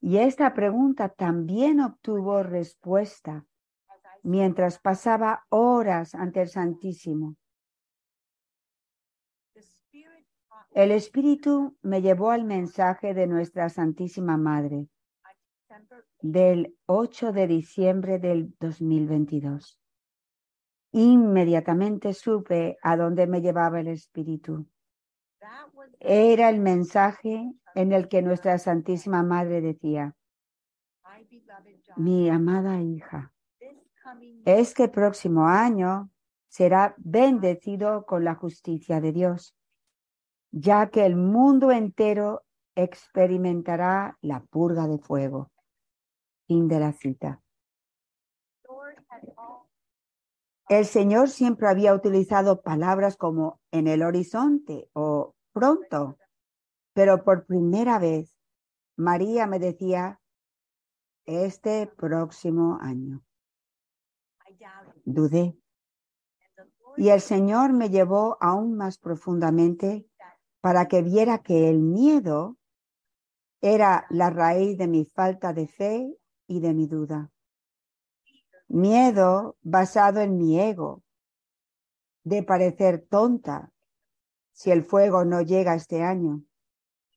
Y 0.02 0.18
esta 0.18 0.54
pregunta 0.54 1.08
también 1.08 1.80
obtuvo 1.80 2.44
respuesta 2.44 3.46
mientras 4.22 4.78
pasaba 4.78 5.46
horas 5.48 6.14
ante 6.14 6.42
el 6.42 6.50
Santísimo. 6.50 7.38
El 10.72 10.92
Espíritu 10.92 11.78
me 11.82 12.02
llevó 12.02 12.32
al 12.32 12.44
mensaje 12.44 13.14
de 13.14 13.28
nuestra 13.28 13.70
Santísima 13.70 14.36
Madre 14.36 14.90
del 16.22 16.76
8 16.86 17.32
de 17.32 17.48
diciembre 17.48 18.20
del 18.20 18.54
2022. 18.60 19.80
Inmediatamente 20.92 22.14
supe 22.14 22.78
a 22.82 22.98
dónde 22.98 23.28
me 23.28 23.42
llevaba 23.42 23.80
el 23.80 23.88
Espíritu. 23.88 24.66
Era 26.00 26.50
el 26.50 26.60
mensaje 26.60 27.52
en 27.76 27.92
el 27.92 28.08
que 28.08 28.22
nuestra 28.22 28.58
Santísima 28.58 29.24
Madre 29.24 29.62
decía, 29.62 30.16
mi 31.96 32.30
amada 32.30 32.82
hija, 32.82 33.34
este 34.46 34.88
próximo 34.88 35.48
año 35.48 36.10
será 36.48 36.96
bendecido 36.98 38.06
con 38.06 38.24
la 38.24 38.36
justicia 38.36 39.00
de 39.00 39.12
Dios, 39.12 39.56
ya 40.52 40.90
que 40.90 41.06
el 41.06 41.16
mundo 41.16 41.72
entero 41.72 42.44
experimentará 42.76 44.18
la 44.22 44.42
purga 44.42 44.88
de 44.88 44.98
fuego. 44.98 45.52
Fin 46.48 46.68
de 46.68 46.80
la 46.80 46.94
cita. 46.94 47.42
El 50.70 50.86
Señor 50.86 51.30
siempre 51.30 51.68
había 51.68 51.96
utilizado 51.96 52.62
palabras 52.62 53.18
como 53.18 53.60
en 53.72 53.88
el 53.88 54.04
horizonte 54.04 54.88
o 54.94 55.34
pronto, 55.52 56.20
pero 56.94 57.24
por 57.24 57.48
primera 57.48 57.98
vez 57.98 58.38
María 58.96 59.48
me 59.48 59.58
decía 59.58 60.22
este 61.26 61.88
próximo 61.88 62.78
año. 62.82 63.24
Dudé. 65.06 65.58
Y 66.98 67.10
el 67.10 67.22
Señor 67.22 67.74
me 67.74 67.90
llevó 67.90 68.38
aún 68.40 68.78
más 68.78 69.00
profundamente 69.00 70.08
para 70.62 70.88
que 70.88 71.02
viera 71.02 71.40
que 71.40 71.68
el 71.68 71.80
miedo 71.80 72.58
era 73.60 74.06
la 74.12 74.30
raíz 74.30 74.78
de 74.78 74.88
mi 74.88 75.04
falta 75.04 75.52
de 75.52 75.68
fe 75.68 76.16
y 76.46 76.60
de 76.60 76.76
mi 76.76 76.86
duda. 76.86 77.32
Miedo 78.70 79.58
basado 79.62 80.22
en 80.22 80.38
mi 80.38 80.60
ego, 80.60 81.04
de 82.24 82.44
parecer 82.44 83.06
tonta 83.10 83.74
si 84.54 84.72
el 84.72 84.84
fuego 84.84 85.26
no 85.26 85.42
llega 85.42 85.74
este 85.74 86.04
año 86.04 86.44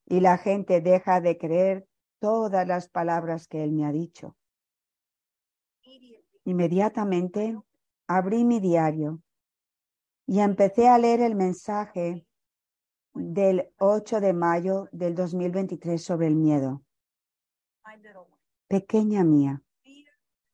y 0.05 0.19
la 0.19 0.37
gente 0.37 0.81
deja 0.81 1.21
de 1.21 1.37
creer 1.37 1.87
todas 2.19 2.67
las 2.67 2.89
palabras 2.89 3.47
que 3.47 3.63
él 3.63 3.71
me 3.71 3.85
ha 3.85 3.91
dicho. 3.91 4.35
Inmediatamente 6.45 7.57
abrí 8.07 8.43
mi 8.43 8.59
diario 8.59 9.21
y 10.25 10.39
empecé 10.39 10.87
a 10.87 10.97
leer 10.97 11.21
el 11.21 11.35
mensaje 11.35 12.25
del 13.13 13.71
8 13.77 14.21
de 14.21 14.33
mayo 14.33 14.89
del 14.91 15.15
2023 15.15 16.03
sobre 16.03 16.27
el 16.27 16.35
miedo. 16.35 16.81
Pequeña 18.67 19.23
mía, 19.23 19.61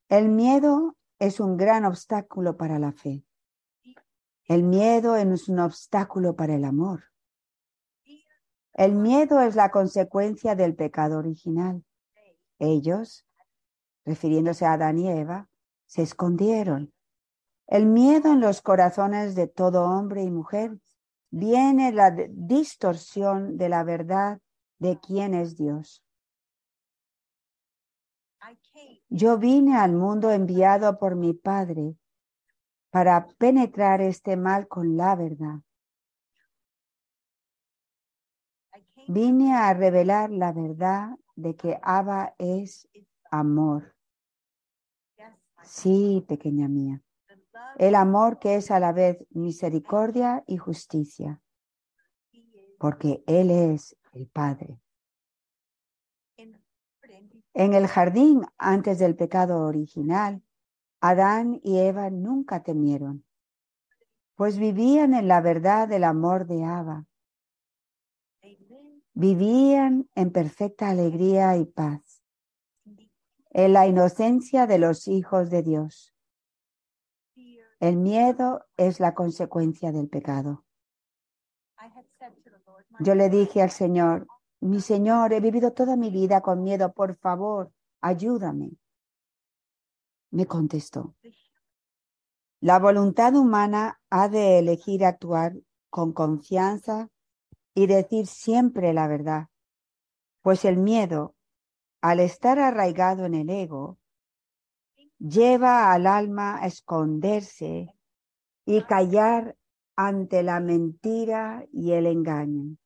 el 0.10 0.28
miedo 0.30 0.98
es 1.20 1.40
un 1.40 1.56
gran 1.56 1.86
obstáculo 1.86 2.58
para 2.58 2.80
la 2.80 2.92
fe. 2.92 3.24
El 4.46 4.64
miedo 4.64 5.16
es 5.16 5.48
un 5.48 5.60
obstáculo 5.60 6.36
para 6.36 6.56
el 6.56 6.66
amor. 6.66 7.04
El 8.74 8.96
miedo 8.96 9.40
es 9.40 9.56
la 9.56 9.70
consecuencia 9.70 10.56
del 10.56 10.76
pecado 10.76 11.20
original. 11.20 11.84
Ellos, 12.58 13.28
refiriéndose 14.04 14.66
a 14.66 14.74
Adán 14.74 14.98
y 14.98 15.10
Eva, 15.10 15.48
se 15.86 16.02
escondieron. 16.02 16.92
El 17.68 17.86
miedo 17.86 18.34
en 18.34 18.40
los 18.40 18.64
corazones 18.64 19.36
de 19.36 19.48
todo 19.48 19.84
hombre 19.84 20.24
y 20.24 20.32
mujer 20.32 20.80
viene 21.30 21.92
la 21.92 22.10
distorsión 22.10 23.58
de 23.58 23.70
la 23.70 23.84
verdad 23.84 24.40
de 24.80 25.00
quién 25.00 25.36
es 25.36 25.56
Dios. 25.56 26.04
Yo 29.10 29.40
vine 29.40 29.76
al 29.76 29.94
mundo 29.94 30.30
enviado 30.30 31.00
por 31.00 31.16
mi 31.16 31.34
Padre 31.34 31.96
para 32.92 33.28
penetrar 33.38 34.02
este 34.02 34.38
mal 34.38 34.68
con 34.68 34.98
la 34.98 35.16
verdad. 35.16 35.62
Vine 39.08 39.56
a 39.56 39.74
revelar 39.74 40.30
la 40.30 40.52
verdad 40.52 41.18
de 41.36 41.56
que 41.56 41.80
Abba 41.82 42.36
es 42.38 42.88
amor. 43.32 43.96
Sí, 45.64 46.24
pequeña 46.28 46.68
mía. 46.68 47.02
El 47.78 47.96
amor 47.96 48.38
que 48.38 48.56
es 48.56 48.70
a 48.70 48.80
la 48.80 48.92
vez 48.92 49.26
misericordia 49.32 50.44
y 50.46 50.58
justicia. 50.58 51.42
Porque 52.78 53.24
Él 53.26 53.50
es 53.50 53.98
el 54.14 54.28
Padre. 54.28 54.80
En 57.60 57.74
el 57.74 57.88
jardín, 57.88 58.46
antes 58.58 59.00
del 59.00 59.18
pecado 59.18 59.66
original, 59.66 60.42
Adán 61.02 61.60
y 61.62 61.80
Eva 61.80 62.10
nunca 62.10 62.64
temieron, 62.64 63.26
pues 64.36 64.58
vivían 64.58 65.14
en 65.14 65.28
la 65.28 65.42
verdad 65.42 65.86
del 65.90 66.06
amor 66.06 66.48
de 66.48 66.64
Abba. 66.64 67.06
Vivían 69.14 70.10
en 70.16 70.32
perfecta 70.32 70.88
alegría 70.88 71.58
y 71.58 71.66
paz, 71.66 72.24
en 73.50 73.74
la 73.74 73.88
inocencia 73.88 74.66
de 74.66 74.80
los 74.80 75.10
hijos 75.10 75.50
de 75.50 75.62
Dios. 75.62 76.16
El 77.82 77.98
miedo 77.98 78.68
es 78.78 79.02
la 79.02 79.14
consecuencia 79.14 79.92
del 79.92 80.08
pecado. 80.08 80.64
Yo 83.02 83.16
le 83.16 83.28
dije 83.28 83.62
al 83.62 83.72
Señor, 83.72 84.28
mi 84.62 84.82
Señor, 84.82 85.34
he 85.34 85.40
vivido 85.40 85.72
toda 85.74 85.96
mi 85.96 86.10
vida 86.10 86.42
con 86.42 86.64
miedo, 86.64 86.92
por 86.94 87.16
favor, 87.16 87.72
ayúdame 88.02 88.72
me 90.32 90.46
contestó. 90.46 91.16
La 92.62 92.80
voluntad 92.80 93.36
humana 93.36 94.00
ha 94.10 94.28
de 94.28 94.60
elegir 94.60 95.06
actuar 95.06 95.54
con 95.90 96.14
confianza 96.14 97.10
y 97.74 97.88
decir 97.88 98.28
siempre 98.28 98.94
la 98.94 99.08
verdad, 99.08 99.48
pues 100.42 100.66
el 100.66 100.78
miedo, 100.78 101.36
al 102.02 102.20
estar 102.20 102.60
arraigado 102.60 103.26
en 103.26 103.34
el 103.34 103.50
ego, 103.50 103.98
lleva 105.20 105.92
al 105.94 106.08
alma 106.08 106.62
a 106.62 106.68
esconderse 106.68 107.94
y 108.66 108.82
callar 108.84 109.56
ante 109.96 110.44
la 110.44 110.60
mentira 110.60 111.66
y 111.72 111.92
el 111.92 112.06
engaño. 112.06 112.78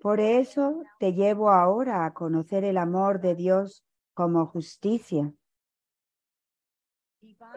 Por 0.00 0.20
eso 0.20 0.82
te 0.98 1.12
llevo 1.12 1.50
ahora 1.50 2.04
a 2.04 2.14
conocer 2.14 2.64
el 2.64 2.76
amor 2.76 3.20
de 3.20 3.34
Dios 3.34 3.84
como 4.14 4.46
justicia. 4.46 5.32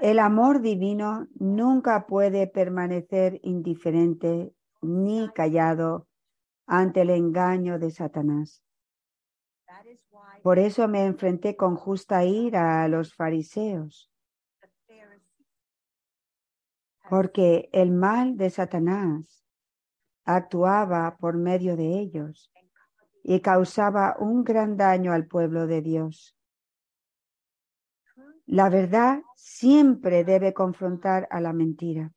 El 0.02 0.20
amor 0.20 0.62
divino 0.62 1.28
nunca 1.36 2.08
puede 2.08 2.48
permanecer 2.48 3.40
indiferente 3.44 4.54
ni 4.82 5.30
callado 5.30 6.08
ante 6.66 7.02
el 7.02 7.12
engaño 7.12 7.78
de 7.78 7.92
Satanás. 7.92 8.64
Por 10.42 10.58
eso 10.58 10.88
me 10.88 11.06
enfrenté 11.06 11.56
con 11.56 11.76
justa 11.76 12.26
ira 12.26 12.84
a 12.84 12.88
los 12.88 13.14
fariseos, 13.14 14.10
porque 17.10 17.70
el 17.72 17.92
mal 17.92 18.38
de 18.38 18.50
Satanás 18.50 19.41
actuaba 20.26 21.18
por 21.18 21.38
medio 21.38 21.76
de 21.76 22.00
ellos 22.00 22.52
y 23.24 23.40
causaba 23.42 24.16
un 24.20 24.44
gran 24.44 24.78
daño 24.78 25.14
al 25.14 25.28
pueblo 25.28 25.68
de 25.68 25.82
Dios. 25.82 26.36
La 28.46 28.70
verdad 28.70 29.22
siempre 29.36 30.24
debe 30.24 30.54
confrontar 30.54 31.28
a 31.32 31.40
la 31.40 31.54
mentira. 31.54 32.12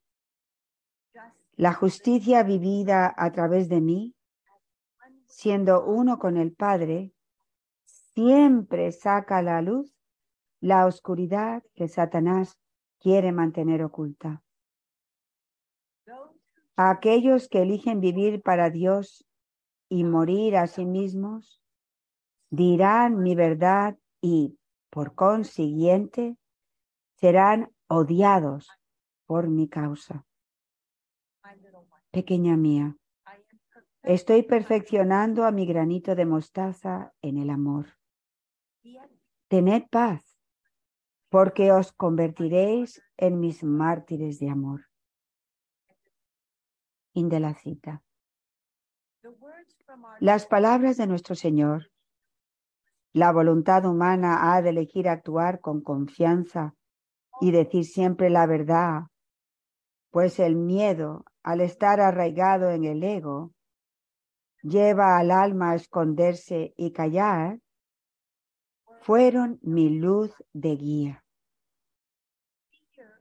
La 1.55 1.73
justicia 1.73 2.43
vivida 2.43 3.13
a 3.15 3.31
través 3.31 3.69
de 3.69 3.79
mí, 3.79 4.15
siendo 5.27 5.85
uno 5.85 6.19
con 6.19 6.37
el 6.37 6.53
Padre, 6.53 7.13
siempre 7.85 8.91
saca 8.91 9.37
a 9.37 9.41
la 9.41 9.61
luz 9.61 9.95
la 10.59 10.85
oscuridad 10.85 11.63
que 11.73 11.87
Satanás 11.87 12.57
quiere 12.99 13.31
mantener 13.31 13.83
oculta. 13.83 14.41
Aquellos 16.77 17.47
que 17.47 17.61
eligen 17.61 18.01
vivir 18.01 18.41
para 18.41 18.69
Dios 18.69 19.25
y 19.87 20.03
morir 20.03 20.57
a 20.57 20.67
sí 20.67 20.85
mismos, 20.85 21.61
dirán 22.49 23.21
mi 23.21 23.35
verdad 23.35 23.97
y 24.21 24.57
por 24.89 25.15
consiguiente, 25.15 26.37
serán 27.15 27.71
odiados 27.87 28.69
por 29.25 29.47
mi 29.47 29.69
causa. 29.69 30.25
Pequeña 32.11 32.57
mía, 32.57 32.95
estoy 34.03 34.43
perfeccionando 34.43 35.45
a 35.45 35.51
mi 35.51 35.65
granito 35.65 36.15
de 36.15 36.25
mostaza 36.25 37.13
en 37.21 37.37
el 37.37 37.49
amor. 37.49 37.87
Tened 39.47 39.83
paz, 39.89 40.37
porque 41.29 41.71
os 41.71 41.91
convertiréis 41.93 43.01
en 43.17 43.39
mis 43.39 43.63
mártires 43.63 44.39
de 44.39 44.49
amor. 44.49 44.85
In 47.15 47.27
de 47.27 47.39
la 47.39 47.53
cita. 47.53 48.01
Las 50.19 50.45
palabras 50.45 50.97
de 50.97 51.07
nuestro 51.07 51.35
Señor 51.35 51.89
la 53.15 53.31
voluntad 53.31 53.85
humana 53.85 54.53
ha 54.53 54.61
de 54.61 54.71
elegir 54.71 55.07
actuar 55.07 55.61
con 55.61 55.79
confianza 55.79 56.75
y 57.39 57.51
decir 57.51 57.85
siempre 57.85 58.29
la 58.29 58.45
verdad, 58.45 59.03
pues 60.11 60.37
el 60.37 60.57
miedo, 60.57 61.23
al 61.41 61.61
estar 61.61 62.01
arraigado 62.01 62.71
en 62.71 62.83
el 62.83 63.01
ego, 63.03 63.53
lleva 64.63 65.17
al 65.17 65.31
alma 65.31 65.71
a 65.71 65.75
esconderse 65.75 66.73
y 66.75 66.91
callar, 66.91 67.61
fueron 68.99 69.59
mi 69.61 69.97
luz 69.97 70.33
de 70.51 70.75
guía. 70.75 71.24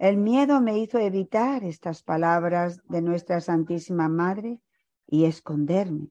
El 0.05 0.19
miedo 0.19 0.61
me 0.61 0.77
hizo 0.77 0.99
evitar 0.99 1.65
estas 1.65 2.03
palabras 2.03 2.79
de 2.91 3.01
nuestra 3.01 3.41
Santísima 3.41 4.07
Madre 4.07 4.61
y 5.07 5.25
esconderme. 5.25 6.11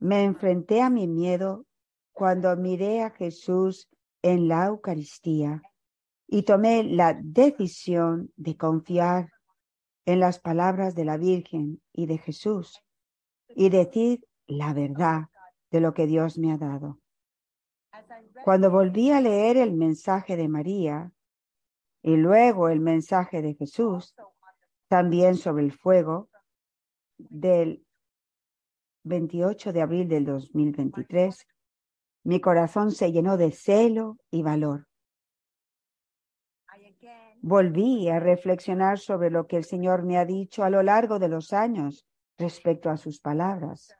Me 0.00 0.24
enfrenté 0.24 0.82
a 0.82 0.90
mi 0.90 1.06
miedo 1.06 1.64
cuando 2.10 2.56
miré 2.56 3.02
a 3.02 3.10
Jesús 3.10 3.88
en 4.20 4.48
la 4.48 4.66
Eucaristía 4.66 5.62
y 6.26 6.42
tomé 6.42 6.82
la 6.82 7.16
decisión 7.22 8.32
de 8.34 8.56
confiar 8.56 9.30
en 10.04 10.18
las 10.18 10.40
palabras 10.40 10.96
de 10.96 11.04
la 11.04 11.16
Virgen 11.16 11.80
y 11.92 12.06
de 12.06 12.18
Jesús 12.18 12.82
y 13.46 13.68
decir 13.68 14.26
la 14.48 14.74
verdad 14.74 15.26
de 15.70 15.80
lo 15.80 15.94
que 15.94 16.08
Dios 16.08 16.36
me 16.36 16.50
ha 16.50 16.58
dado. 16.58 16.98
Cuando 18.42 18.72
volví 18.72 19.12
a 19.12 19.20
leer 19.20 19.56
el 19.56 19.72
mensaje 19.74 20.36
de 20.36 20.48
María 20.48 21.12
y 22.04 22.16
luego 22.16 22.68
el 22.68 22.80
mensaje 22.80 23.40
de 23.40 23.54
Jesús, 23.54 24.14
también 24.88 25.36
sobre 25.36 25.64
el 25.64 25.72
fuego 25.72 26.28
del 27.16 27.82
28 29.04 29.72
de 29.72 29.80
abril 29.80 30.06
del 30.06 30.26
2023, 30.26 31.46
mi 32.24 32.42
corazón 32.42 32.92
se 32.92 33.10
llenó 33.10 33.38
de 33.38 33.52
celo 33.52 34.18
y 34.30 34.42
valor. 34.42 34.86
Volví 37.40 38.10
a 38.10 38.20
reflexionar 38.20 38.98
sobre 38.98 39.30
lo 39.30 39.46
que 39.46 39.56
el 39.56 39.64
Señor 39.64 40.02
me 40.02 40.18
ha 40.18 40.26
dicho 40.26 40.62
a 40.62 40.68
lo 40.68 40.82
largo 40.82 41.18
de 41.18 41.28
los 41.28 41.54
años 41.54 42.06
respecto 42.36 42.90
a 42.90 42.98
sus 42.98 43.18
palabras. 43.18 43.96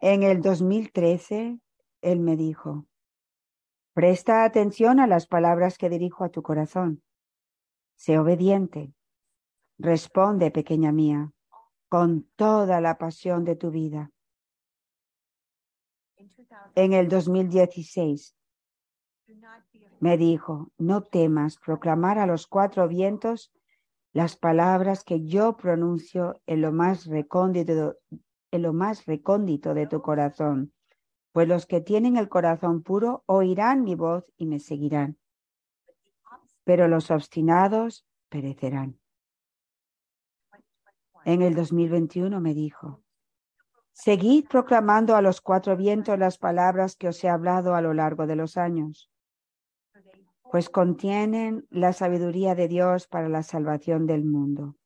En 0.00 0.22
el 0.22 0.42
2013, 0.42 1.58
Él 2.02 2.20
me 2.20 2.36
dijo, 2.36 2.86
presta 3.94 4.44
atención 4.44 5.00
a 5.00 5.06
las 5.06 5.26
palabras 5.26 5.78
que 5.78 5.88
dirijo 5.88 6.24
a 6.24 6.30
tu 6.30 6.42
corazón. 6.42 7.02
Sé 7.96 8.18
obediente. 8.18 8.92
Responde, 9.78 10.50
pequeña 10.50 10.92
mía, 10.92 11.32
con 11.88 12.24
toda 12.36 12.80
la 12.80 12.98
pasión 12.98 13.44
de 13.44 13.56
tu 13.56 13.70
vida. 13.70 14.10
En 16.74 16.92
el 16.92 17.08
2016, 17.08 18.36
me 20.00 20.16
dijo, 20.16 20.70
no 20.78 21.02
temas 21.02 21.56
proclamar 21.56 22.18
a 22.18 22.26
los 22.26 22.46
cuatro 22.46 22.88
vientos 22.88 23.52
las 24.12 24.36
palabras 24.36 25.04
que 25.04 25.24
yo 25.24 25.56
pronuncio 25.56 26.40
en 26.46 26.60
lo 26.60 26.72
más 26.72 27.06
recóndito, 27.06 27.96
en 28.50 28.62
lo 28.62 28.72
más 28.72 29.06
recóndito 29.06 29.74
de 29.74 29.86
tu 29.86 30.02
corazón, 30.02 30.72
pues 31.32 31.48
los 31.48 31.66
que 31.66 31.80
tienen 31.80 32.16
el 32.16 32.28
corazón 32.28 32.82
puro 32.82 33.24
oirán 33.26 33.82
mi 33.82 33.94
voz 33.94 34.24
y 34.36 34.46
me 34.46 34.58
seguirán, 34.58 35.18
pero 36.64 36.88
los 36.88 37.10
obstinados 37.10 38.06
perecerán. 38.28 38.98
En 41.24 41.42
el 41.42 41.54
2021 41.54 42.40
me 42.40 42.54
dijo, 42.54 43.02
seguid 43.92 44.46
proclamando 44.48 45.16
a 45.16 45.22
los 45.22 45.40
cuatro 45.40 45.76
vientos 45.76 46.18
las 46.18 46.38
palabras 46.38 46.96
que 46.96 47.08
os 47.08 47.22
he 47.24 47.28
hablado 47.28 47.74
a 47.74 47.80
lo 47.80 47.94
largo 47.94 48.26
de 48.26 48.36
los 48.36 48.56
años 48.56 49.12
pues 50.52 50.68
contienen 50.68 51.66
la 51.70 51.94
sabiduría 51.94 52.54
de 52.54 52.68
Dios 52.68 53.06
para 53.06 53.30
la 53.30 53.42
salvación 53.42 54.06
del 54.06 54.22
mundo. 54.22 54.76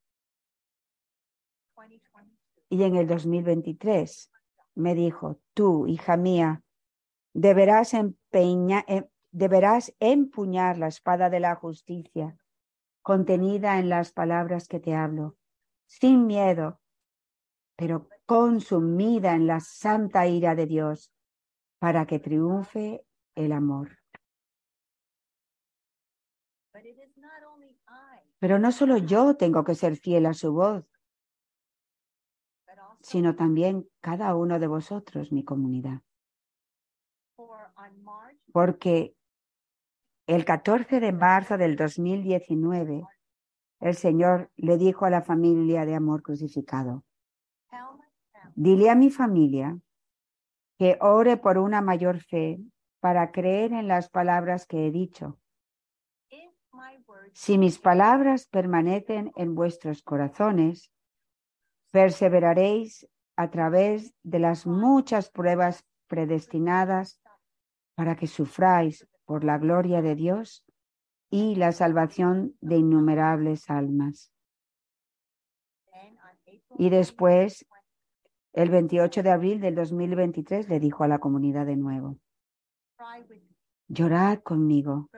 Y 2.69 2.83
en 2.83 2.95
el 2.95 3.05
2023 3.05 4.31
me 4.77 4.93
dijo, 4.93 5.39
tú, 5.53 5.87
hija 5.87 6.17
mía, 6.17 6.63
deberás, 7.33 7.93
eh, 7.93 9.09
deberás 9.31 9.93
empuñar 9.99 10.77
la 10.77 10.87
espada 10.87 11.29
de 11.29 11.39
la 11.39 11.55
justicia 11.55 12.37
contenida 13.01 13.79
en 13.79 13.89
las 13.89 14.11
palabras 14.11 14.67
que 14.67 14.79
te 14.79 14.93
hablo, 14.93 15.37
sin 15.85 16.27
miedo, 16.27 16.81
pero 17.77 18.09
consumida 18.25 19.33
en 19.33 19.47
la 19.47 19.61
santa 19.61 20.27
ira 20.27 20.55
de 20.55 20.65
Dios, 20.65 21.11
para 21.79 22.05
que 22.05 22.19
triunfe 22.19 23.05
el 23.35 23.53
amor. 23.53 23.97
Pero 28.39 28.59
no 28.59 28.71
solo 28.71 28.97
yo 28.97 29.37
tengo 29.37 29.63
que 29.63 29.73
ser 29.73 29.95
fiel 29.95 30.25
a 30.25 30.33
su 30.33 30.51
voz, 30.53 30.85
sino 33.01 33.35
también 33.35 33.87
cada 34.01 34.35
uno 34.35 34.59
de 34.59 34.67
vosotros, 34.67 35.31
mi 35.31 35.43
comunidad. 35.43 36.01
Porque 38.51 39.15
el 40.25 40.45
14 40.45 40.99
de 40.99 41.11
marzo 41.11 41.57
del 41.57 41.75
2019, 41.75 43.03
el 43.79 43.95
Señor 43.95 44.51
le 44.55 44.77
dijo 44.77 45.05
a 45.05 45.09
la 45.09 45.21
familia 45.21 45.85
de 45.85 45.95
amor 45.95 46.23
crucificado, 46.23 47.03
dile 48.55 48.89
a 48.89 48.95
mi 48.95 49.09
familia 49.09 49.77
que 50.77 50.97
ore 51.01 51.37
por 51.37 51.57
una 51.57 51.81
mayor 51.81 52.19
fe 52.19 52.59
para 52.99 53.31
creer 53.31 53.73
en 53.73 53.87
las 53.87 54.09
palabras 54.09 54.65
que 54.65 54.87
he 54.87 54.91
dicho 54.91 55.39
si 57.33 57.57
mis 57.57 57.79
palabras 57.79 58.47
permanecen 58.47 59.31
en 59.35 59.53
vuestros 59.53 60.01
corazones, 60.01 60.91
perseveraréis 61.91 63.07
a 63.35 63.49
través 63.49 64.13
de 64.23 64.39
las 64.39 64.65
muchas 64.65 65.29
pruebas 65.29 65.85
predestinadas 66.07 67.21
para 67.95 68.15
que 68.15 68.27
sufráis 68.27 69.07
por 69.25 69.43
la 69.43 69.57
gloria 69.57 70.01
de 70.01 70.15
Dios 70.15 70.65
y 71.29 71.55
la 71.55 71.71
salvación 71.71 72.55
de 72.61 72.77
innumerables 72.77 73.69
almas. 73.69 74.31
Y 76.77 76.89
después, 76.89 77.67
el 78.53 78.69
28 78.69 79.23
de 79.23 79.31
abril 79.31 79.59
del 79.59 79.75
2023, 79.75 80.69
le 80.69 80.79
dijo 80.79 81.03
a 81.03 81.07
la 81.07 81.19
comunidad 81.19 81.65
de 81.65 81.75
nuevo, 81.75 82.17
llorad 83.87 84.39
conmigo 84.39 85.09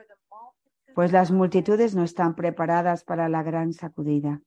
pues 0.94 1.12
las 1.12 1.30
multitudes 1.30 1.94
no 1.94 2.02
están 2.02 2.34
preparadas 2.34 3.04
para 3.04 3.28
la 3.28 3.42
gran 3.42 3.72
sacudida. 3.72 4.40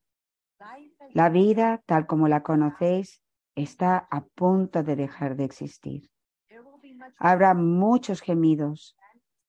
La 1.14 1.30
vida, 1.30 1.84
tal 1.86 2.08
como 2.08 2.28
la 2.28 2.42
conocéis, 2.42 3.22
está 3.56 4.08
a 4.10 4.22
punto 4.22 4.82
de 4.82 4.96
dejar 4.96 5.36
de 5.36 5.46
existir. 5.46 6.10
Habrá 7.20 7.54
muchos 7.54 8.22
gemidos, 8.22 8.98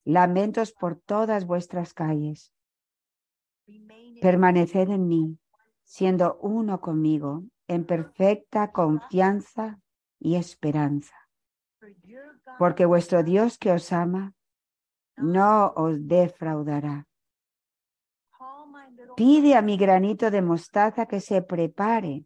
lamentos 0.05 0.72
por 0.72 0.96
todas 0.96 1.46
vuestras 1.46 1.94
calles. 1.94 2.53
Permaneced 4.20 4.90
en 4.90 5.09
mí, 5.09 5.38
siendo 5.85 6.37
uno 6.42 6.83
conmigo, 6.83 7.44
en 7.66 7.87
perfecta 7.87 8.70
confianza 8.70 9.81
y 10.18 10.37
esperanza. 10.37 11.16
Porque 12.59 12.85
vuestro 12.85 13.22
Dios 13.22 13.57
que 13.57 13.72
os 13.72 13.90
ama 13.90 14.35
no 15.16 15.72
os 15.77 16.07
defraudará. 16.07 17.07
Pide 19.16 19.55
a 19.55 19.62
mi 19.62 19.77
granito 19.77 20.31
de 20.31 20.42
mostaza 20.42 21.07
que 21.07 21.20
se 21.20 21.42
prepare 21.42 22.24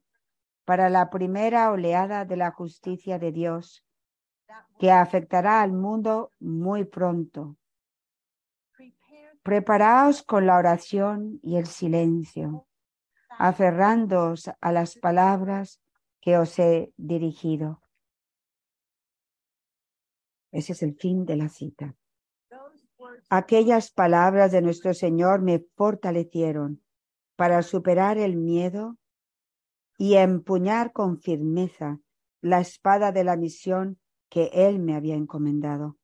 para 0.65 0.89
la 0.89 1.11
primera 1.11 1.71
oleada 1.71 2.25
de 2.25 2.37
la 2.37 2.51
justicia 2.51 3.19
de 3.19 3.33
Dios 3.33 3.85
que 4.79 4.91
afectará 4.91 5.61
al 5.61 5.73
mundo 5.73 6.33
muy 6.39 6.85
pronto. 6.85 7.57
Preparaos 9.43 10.23
con 10.23 10.47
la 10.47 10.57
oración 10.57 11.41
y 11.43 11.57
el 11.57 11.67
silencio, 11.67 12.67
aferrándoos 13.39 14.51
a 14.61 14.73
las 14.73 14.97
palabras 14.97 15.81
que 16.21 16.39
os 16.39 16.59
he 16.59 16.93
dirigido. 16.97 17.83
Ese 20.51 20.73
es 20.73 20.83
el 20.83 20.95
fin 20.97 21.25
de 21.25 21.37
la 21.37 21.49
cita. 21.49 21.95
Aquellas 23.31 23.91
palabras 23.91 24.53
de 24.53 24.63
nuestro 24.63 24.95
Señor 24.95 25.43
me 25.43 25.65
fortalecieron 25.77 26.83
para 27.37 27.63
superar 27.63 28.19
el 28.19 28.37
miedo 28.37 28.97
y 29.97 30.15
empuñar 30.15 30.93
con 30.93 31.21
firmeza 31.21 32.01
la 32.41 32.61
espada 32.61 33.13
de 33.13 33.25
la 33.25 33.37
misión 33.37 33.99
que 34.29 34.51
Él 34.53 34.79
me 34.79 34.95
había 34.95 35.15
encomendado. 35.15 35.97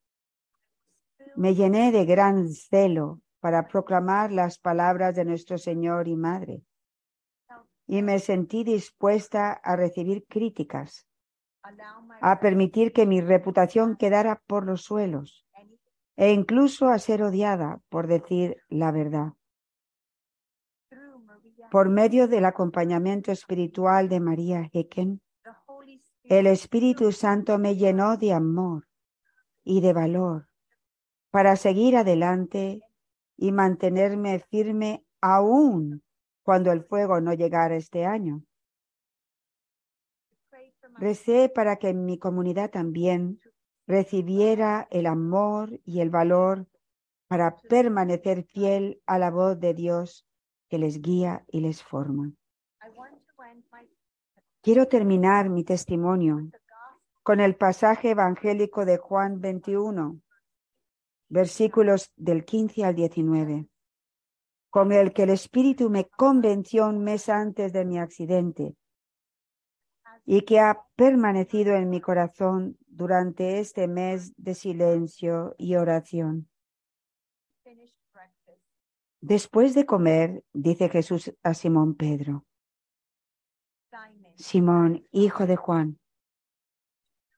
Me 1.37 1.55
llené 1.55 1.93
de 1.93 2.05
gran 2.05 2.49
celo 2.51 3.21
para 3.41 3.67
proclamar 3.67 4.33
las 4.33 4.59
palabras 4.59 5.15
de 5.15 5.25
nuestro 5.25 5.59
Señor 5.59 6.09
y 6.09 6.17
Madre 6.17 6.63
y 7.87 8.03
me 8.03 8.19
sentí 8.19 8.65
dispuesta 8.65 9.53
a 9.53 9.77
recibir 9.77 10.27
críticas, 10.27 11.07
a 12.21 12.41
permitir 12.41 12.93
que 12.93 13.07
mi 13.07 13.21
reputación 13.21 13.97
quedara 13.97 14.43
por 14.47 14.65
los 14.65 14.83
suelos 14.83 15.44
e 16.17 16.33
incluso 16.33 16.89
a 16.89 16.99
ser 16.99 17.23
odiada 17.23 17.81
por 17.89 18.07
decir 18.07 18.57
la 18.69 18.93
verdad. 18.93 19.33
Por 21.71 21.89
medio 21.89 22.29
del 22.29 22.45
acompañamiento 22.45 23.33
espiritual 23.33 24.09
de 24.09 24.21
María 24.21 24.71
Hecken, 24.73 25.21
el 26.25 26.47
Espíritu 26.47 27.13
Santo 27.13 27.59
me 27.59 27.77
llenó 27.77 28.17
de 28.17 28.33
amor 28.33 28.87
y 29.65 29.81
de 29.81 29.93
valor 29.93 30.49
para 31.31 31.57
seguir 31.57 31.97
adelante 31.97 32.81
y 33.37 33.51
mantenerme 33.51 34.39
firme 34.39 35.05
aún 35.21 36.03
cuando 36.43 36.71
el 36.71 36.85
fuego 36.85 37.21
no 37.21 37.33
llegara 37.33 37.75
este 37.75 38.05
año. 38.05 38.43
Recé 40.99 41.49
para 41.49 41.77
que 41.77 41.89
en 41.89 42.05
mi 42.05 42.19
comunidad 42.19 42.71
también 42.71 43.41
recibiera 43.87 44.87
el 44.91 45.07
amor 45.07 45.81
y 45.85 46.01
el 46.01 46.11
valor 46.11 46.67
para 47.29 47.57
permanecer 47.57 48.45
fiel 48.45 49.01
a 49.07 49.19
la 49.19 49.31
voz 49.31 49.59
de 49.59 49.75
Dios 49.75 50.27
que 50.69 50.79
les 50.79 51.01
guía 51.01 51.45
y 51.49 51.61
les 51.61 51.83
forma. 51.83 52.33
Quiero 54.63 54.89
terminar 54.89 55.51
mi 55.51 55.65
testimonio 55.65 56.51
con 57.23 57.41
el 57.41 57.57
pasaje 57.57 58.11
evangélico 58.11 58.85
de 58.85 58.99
Juan 58.99 59.41
21, 59.41 60.21
versículos 61.29 62.11
del 62.17 62.45
15 62.45 62.85
al 62.85 62.95
19, 62.95 63.67
con 64.71 64.93
el 64.93 65.13
que 65.13 65.25
el 65.25 65.31
Espíritu 65.31 65.91
me 65.91 66.05
convenció 66.05 66.87
un 66.87 67.03
mes 67.03 67.29
antes 67.29 67.73
de 67.73 67.85
mi 67.85 67.99
accidente 67.99 68.77
y 70.25 70.43
que 70.43 70.61
ha 70.61 70.87
permanecido 70.97 71.75
en 71.75 71.91
mi 71.91 72.01
corazón 72.01 72.79
durante 72.87 73.59
este 73.59 73.87
mes 73.89 74.33
de 74.37 74.55
silencio 74.55 75.55
y 75.59 75.77
oración. 75.77 76.49
Después 79.21 79.75
de 79.75 79.87
comer, 79.87 80.45
dice 80.53 80.89
Jesús 80.89 81.35
a 81.43 81.55
Simón 81.55 81.95
Pedro, 81.95 82.45
Simón, 84.37 85.07
hijo 85.13 85.47
de 85.47 85.57
Juan, 85.57 86.01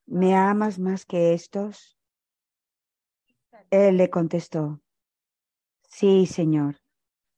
¿me 0.07 0.35
amas 0.35 0.79
más 0.79 1.05
que 1.05 1.35
estos? 1.35 1.99
Él 3.71 3.99
le 3.99 4.09
contestó, 4.11 4.81
Sí, 5.89 6.27
Señor, 6.27 6.77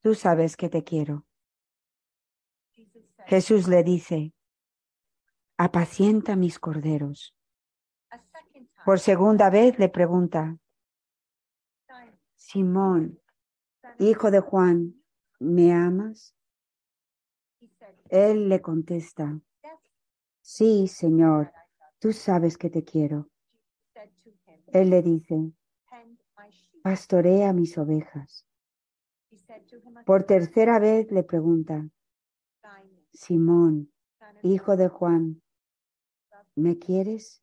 tú 0.02 0.14
sabes 0.14 0.56
que 0.56 0.68
te 0.68 0.82
quiero. 0.82 1.26
Jesús 3.26 3.68
le 3.68 3.82
dice, 3.82 4.32
apacienta 5.58 6.36
mis 6.36 6.58
corderos. 6.60 7.34
Por 8.84 9.00
segunda 9.00 9.50
vez 9.50 9.78
le 9.78 9.88
pregunta, 9.88 10.56
Simón, 12.36 13.20
hijo 13.98 14.30
de 14.30 14.38
Juan, 14.40 15.02
¿me 15.40 15.72
amas? 15.72 16.34
Él 18.08 18.48
le 18.48 18.62
contesta, 18.62 19.38
sí, 20.40 20.86
Señor, 20.86 21.52
tú 21.98 22.12
sabes 22.12 22.56
que 22.56 22.70
te 22.70 22.84
quiero. 22.84 23.28
Él 24.68 24.90
le 24.90 25.02
dice, 25.02 25.52
pastorea 26.82 27.52
mis 27.52 27.76
ovejas. 27.76 28.46
Por 30.06 30.22
tercera 30.22 30.78
vez 30.78 31.10
le 31.10 31.24
pregunta, 31.24 31.84
Simón, 33.12 33.92
hijo 34.42 34.76
de 34.76 34.88
Juan, 34.88 35.42
¿me 36.58 36.78
quieres? 36.78 37.42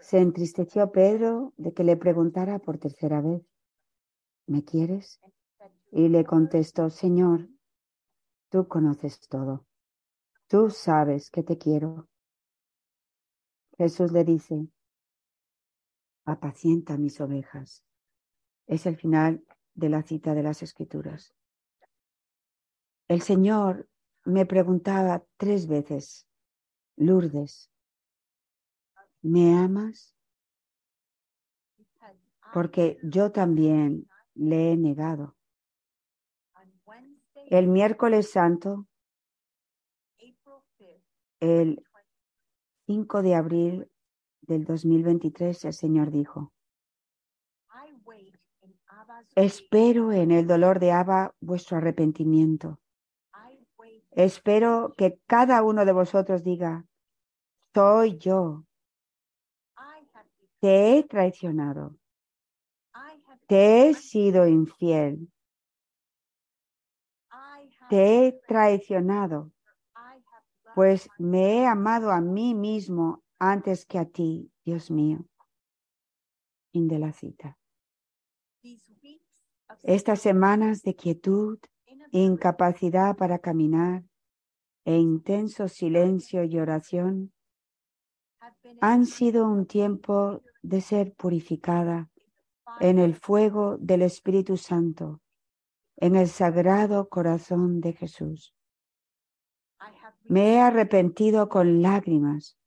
Se 0.00 0.18
entristeció 0.18 0.92
Pedro 0.92 1.52
de 1.56 1.74
que 1.74 1.82
le 1.82 1.96
preguntara 1.96 2.58
por 2.60 2.78
tercera 2.78 3.20
vez, 3.20 3.42
¿me 4.46 4.64
quieres? 4.64 5.20
Y 5.90 6.08
le 6.08 6.24
contestó, 6.24 6.90
Señor, 6.90 7.48
tú 8.50 8.68
conoces 8.68 9.20
todo, 9.28 9.66
tú 10.46 10.70
sabes 10.70 11.30
que 11.30 11.42
te 11.42 11.58
quiero. 11.58 12.08
Jesús 13.76 14.12
le 14.12 14.24
dice, 14.24 14.68
apacienta 16.24 16.96
mis 16.96 17.20
ovejas. 17.20 17.84
Es 18.66 18.86
el 18.86 18.96
final 18.96 19.44
de 19.74 19.88
la 19.88 20.02
cita 20.02 20.34
de 20.34 20.42
las 20.42 20.62
Escrituras. 20.62 21.34
El 23.08 23.22
Señor 23.22 23.88
me 24.24 24.46
preguntaba 24.46 25.24
tres 25.36 25.66
veces, 25.68 26.25
Lourdes, 26.96 27.70
¿me 29.22 29.54
amas? 29.56 30.14
Porque 32.52 32.98
yo 33.02 33.32
también 33.32 34.08
le 34.34 34.72
he 34.72 34.76
negado. 34.76 35.36
El 37.48 37.68
miércoles 37.68 38.30
santo, 38.30 38.86
el 41.40 41.84
5 42.86 43.22
de 43.22 43.34
abril 43.34 43.90
del 44.40 44.64
2023, 44.64 45.64
el 45.64 45.72
Señor 45.72 46.10
dijo, 46.10 46.52
Espero 49.34 50.12
en 50.12 50.30
el 50.30 50.46
dolor 50.46 50.80
de 50.80 50.92
Abba 50.92 51.34
vuestro 51.40 51.76
arrepentimiento. 51.76 52.80
Espero 54.16 54.94
que 54.96 55.20
cada 55.26 55.62
uno 55.62 55.84
de 55.84 55.92
vosotros 55.92 56.42
diga, 56.42 56.86
soy 57.74 58.16
yo. 58.16 58.64
Te 60.58 60.96
he 60.96 61.04
traicionado. 61.04 61.94
Te 63.46 63.90
he 63.90 63.94
sido 63.94 64.48
infiel. 64.48 65.30
Te 67.90 68.26
he 68.26 68.32
traicionado, 68.48 69.52
pues 70.74 71.08
me 71.18 71.58
he 71.58 71.66
amado 71.66 72.10
a 72.10 72.20
mí 72.20 72.54
mismo 72.54 73.22
antes 73.38 73.84
que 73.84 73.98
a 73.98 74.06
ti, 74.06 74.50
Dios 74.64 74.90
mío. 74.90 75.26
Fin 76.72 76.88
de 76.88 76.98
la 76.98 77.12
cita. 77.12 77.58
Estas 79.82 80.20
semanas 80.20 80.82
de 80.82 80.96
quietud, 80.96 81.58
incapacidad 82.12 83.16
para 83.16 83.38
caminar 83.38 84.04
e 84.84 84.96
intenso 84.96 85.68
silencio 85.68 86.44
y 86.44 86.58
oración 86.58 87.32
han 88.80 89.06
sido 89.06 89.48
un 89.48 89.66
tiempo 89.66 90.42
de 90.62 90.80
ser 90.80 91.14
purificada 91.14 92.10
en 92.80 92.98
el 92.98 93.14
fuego 93.14 93.76
del 93.78 94.02
Espíritu 94.02 94.56
Santo, 94.56 95.20
en 95.96 96.16
el 96.16 96.28
sagrado 96.28 97.08
corazón 97.08 97.80
de 97.80 97.92
Jesús. 97.92 98.54
Me 100.24 100.54
he 100.54 100.60
arrepentido 100.60 101.48
con 101.48 101.82
lágrimas 101.82 102.58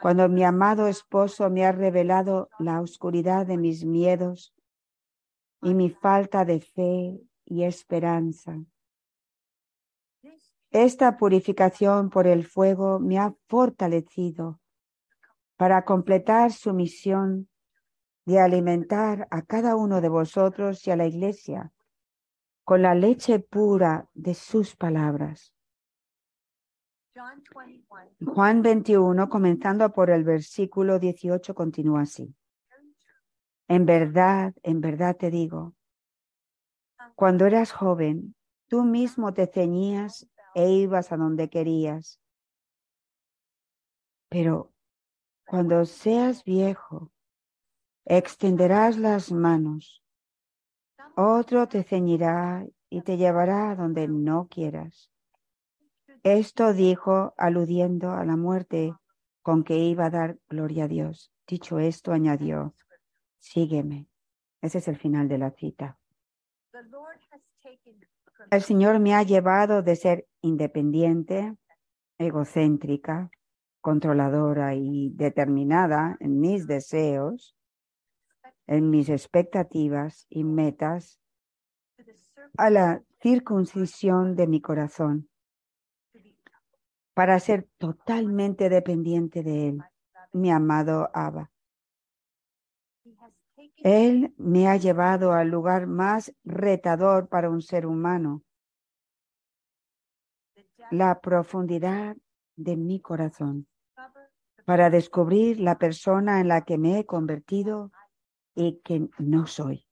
cuando 0.00 0.28
mi 0.28 0.44
amado 0.44 0.86
esposo 0.86 1.50
me 1.50 1.64
ha 1.64 1.72
revelado 1.72 2.48
la 2.58 2.80
oscuridad 2.80 3.46
de 3.46 3.58
mis 3.58 3.84
miedos 3.84 4.54
y 5.62 5.74
mi 5.74 5.90
falta 5.90 6.44
de 6.44 6.60
fe 6.60 7.20
y 7.50 7.64
esperanza. 7.64 8.58
Esta 10.70 11.16
purificación 11.16 12.08
por 12.08 12.28
el 12.28 12.46
fuego 12.46 13.00
me 13.00 13.18
ha 13.18 13.34
fortalecido 13.48 14.60
para 15.56 15.84
completar 15.84 16.52
su 16.52 16.72
misión 16.72 17.48
de 18.24 18.38
alimentar 18.38 19.26
a 19.32 19.42
cada 19.42 19.74
uno 19.74 20.00
de 20.00 20.08
vosotros 20.08 20.86
y 20.86 20.92
a 20.92 20.96
la 20.96 21.06
iglesia 21.06 21.72
con 22.62 22.82
la 22.82 22.94
leche 22.94 23.40
pura 23.40 24.08
de 24.14 24.34
sus 24.34 24.76
palabras. 24.76 25.52
Juan 28.24 28.62
21, 28.62 29.28
comenzando 29.28 29.92
por 29.92 30.08
el 30.10 30.22
versículo 30.22 31.00
18, 31.00 31.52
continúa 31.52 32.02
así. 32.02 32.32
En 33.66 33.86
verdad, 33.86 34.54
en 34.62 34.80
verdad 34.80 35.16
te 35.16 35.30
digo, 35.30 35.74
cuando 37.20 37.44
eras 37.44 37.70
joven, 37.70 38.34
tú 38.66 38.82
mismo 38.82 39.34
te 39.34 39.46
ceñías 39.46 40.26
e 40.54 40.70
ibas 40.70 41.12
a 41.12 41.18
donde 41.18 41.50
querías. 41.50 42.18
Pero 44.30 44.72
cuando 45.46 45.84
seas 45.84 46.44
viejo, 46.44 47.12
extenderás 48.06 48.96
las 48.96 49.32
manos, 49.32 50.02
otro 51.14 51.68
te 51.68 51.82
ceñirá 51.82 52.66
y 52.88 53.02
te 53.02 53.18
llevará 53.18 53.72
a 53.72 53.76
donde 53.76 54.08
no 54.08 54.48
quieras. 54.48 55.12
Esto 56.22 56.72
dijo 56.72 57.34
aludiendo 57.36 58.12
a 58.12 58.24
la 58.24 58.36
muerte 58.36 58.94
con 59.42 59.62
que 59.62 59.76
iba 59.76 60.06
a 60.06 60.10
dar 60.10 60.38
gloria 60.48 60.84
a 60.84 60.88
Dios. 60.88 61.30
Dicho 61.46 61.80
esto, 61.80 62.12
añadió, 62.12 62.74
sígueme. 63.36 64.06
Ese 64.62 64.78
es 64.78 64.88
el 64.88 64.96
final 64.96 65.28
de 65.28 65.36
la 65.36 65.50
cita. 65.50 65.99
El 68.50 68.62
Señor 68.62 68.98
me 69.00 69.14
ha 69.14 69.22
llevado 69.22 69.82
de 69.82 69.96
ser 69.96 70.26
independiente, 70.40 71.56
egocéntrica, 72.18 73.30
controladora 73.80 74.74
y 74.74 75.10
determinada 75.10 76.16
en 76.20 76.40
mis 76.40 76.66
deseos, 76.66 77.56
en 78.66 78.90
mis 78.90 79.08
expectativas 79.08 80.26
y 80.28 80.44
metas, 80.44 81.20
a 82.56 82.70
la 82.70 83.02
circuncisión 83.20 84.36
de 84.36 84.46
mi 84.46 84.60
corazón, 84.60 85.28
para 87.14 87.38
ser 87.40 87.68
totalmente 87.78 88.68
dependiente 88.68 89.42
de 89.42 89.68
Él, 89.68 89.82
mi 90.32 90.50
amado 90.50 91.10
Abba. 91.12 91.50
Él 93.82 94.34
me 94.36 94.68
ha 94.68 94.76
llevado 94.76 95.32
al 95.32 95.48
lugar 95.48 95.86
más 95.86 96.34
retador 96.44 97.28
para 97.28 97.48
un 97.48 97.62
ser 97.62 97.86
humano, 97.86 98.42
la 100.90 101.20
profundidad 101.20 102.16
de 102.56 102.76
mi 102.76 103.00
corazón, 103.00 103.66
para 104.66 104.90
descubrir 104.90 105.60
la 105.60 105.78
persona 105.78 106.40
en 106.40 106.48
la 106.48 106.64
que 106.64 106.76
me 106.76 106.98
he 106.98 107.06
convertido 107.06 107.90
y 108.54 108.80
que 108.80 109.08
no 109.18 109.46
soy. 109.46 109.86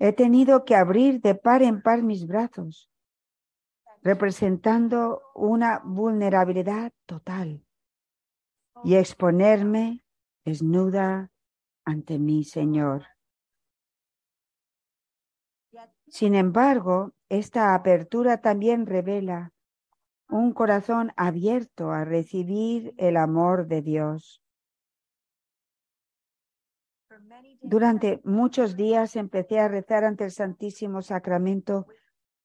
He 0.00 0.12
tenido 0.12 0.64
que 0.64 0.74
abrir 0.74 1.20
de 1.20 1.36
par 1.36 1.62
en 1.62 1.82
par 1.82 2.02
mis 2.02 2.26
brazos, 2.26 2.90
representando 4.02 5.22
una 5.34 5.80
vulnerabilidad 5.84 6.92
total 7.06 7.64
y 8.82 8.96
exponerme 8.96 10.04
desnuda 10.44 11.30
ante 11.86 12.18
mi 12.18 12.44
Señor. 12.44 13.06
Sin 16.08 16.34
embargo, 16.34 17.12
esta 17.28 17.74
apertura 17.74 18.40
también 18.40 18.86
revela 18.86 19.52
un 20.28 20.52
corazón 20.52 21.12
abierto 21.16 21.92
a 21.92 22.04
recibir 22.04 22.92
el 22.98 23.16
amor 23.16 23.66
de 23.68 23.82
Dios. 23.82 24.42
Durante 27.62 28.20
muchos 28.24 28.76
días 28.76 29.16
empecé 29.16 29.60
a 29.60 29.68
rezar 29.68 30.04
ante 30.04 30.24
el 30.24 30.32
Santísimo 30.32 31.02
Sacramento 31.02 31.86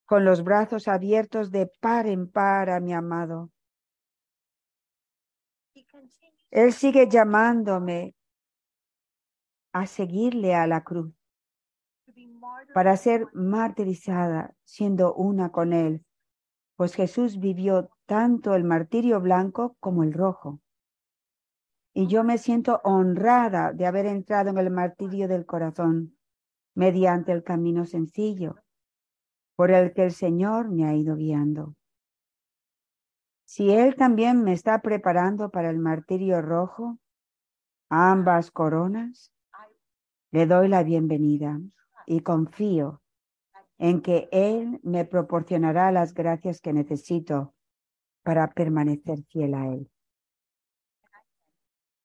con 0.05 0.25
los 0.25 0.43
brazos 0.43 0.87
abiertos 0.87 1.51
de 1.51 1.67
par 1.79 2.07
en 2.07 2.29
par 2.29 2.69
a 2.69 2.79
mi 2.79 2.93
amado. 2.93 3.51
Él 6.51 6.73
sigue 6.73 7.07
llamándome 7.07 8.15
a 9.73 9.85
seguirle 9.85 10.55
a 10.55 10.67
la 10.67 10.83
cruz 10.83 11.13
para 12.73 12.95
ser 12.97 13.27
martirizada 13.33 14.55
siendo 14.63 15.13
una 15.13 15.51
con 15.51 15.73
Él, 15.73 16.05
pues 16.75 16.95
Jesús 16.95 17.39
vivió 17.39 17.89
tanto 18.05 18.55
el 18.55 18.63
martirio 18.63 19.21
blanco 19.21 19.75
como 19.79 20.03
el 20.03 20.13
rojo. 20.13 20.59
Y 21.93 22.07
yo 22.07 22.23
me 22.23 22.37
siento 22.37 22.79
honrada 22.83 23.73
de 23.73 23.85
haber 23.85 24.05
entrado 24.05 24.49
en 24.49 24.57
el 24.57 24.71
martirio 24.71 25.27
del 25.27 25.45
corazón 25.45 26.17
mediante 26.73 27.31
el 27.31 27.43
camino 27.43 27.85
sencillo 27.85 28.55
por 29.55 29.71
el 29.71 29.93
que 29.93 30.05
el 30.05 30.11
Señor 30.11 30.69
me 30.69 30.85
ha 30.85 30.95
ido 30.95 31.15
guiando. 31.15 31.75
Si 33.45 33.69
Él 33.69 33.95
también 33.95 34.43
me 34.43 34.53
está 34.53 34.81
preparando 34.81 35.51
para 35.51 35.69
el 35.69 35.77
martirio 35.77 36.41
rojo, 36.41 36.97
ambas 37.89 38.49
coronas, 38.49 39.30
le 40.31 40.45
doy 40.45 40.69
la 40.69 40.83
bienvenida 40.83 41.59
y 42.05 42.21
confío 42.21 43.01
en 43.77 44.01
que 44.01 44.29
Él 44.31 44.79
me 44.83 45.05
proporcionará 45.05 45.91
las 45.91 46.13
gracias 46.13 46.61
que 46.61 46.71
necesito 46.71 47.53
para 48.23 48.51
permanecer 48.51 49.23
fiel 49.25 49.53
a 49.55 49.67
Él. 49.67 49.91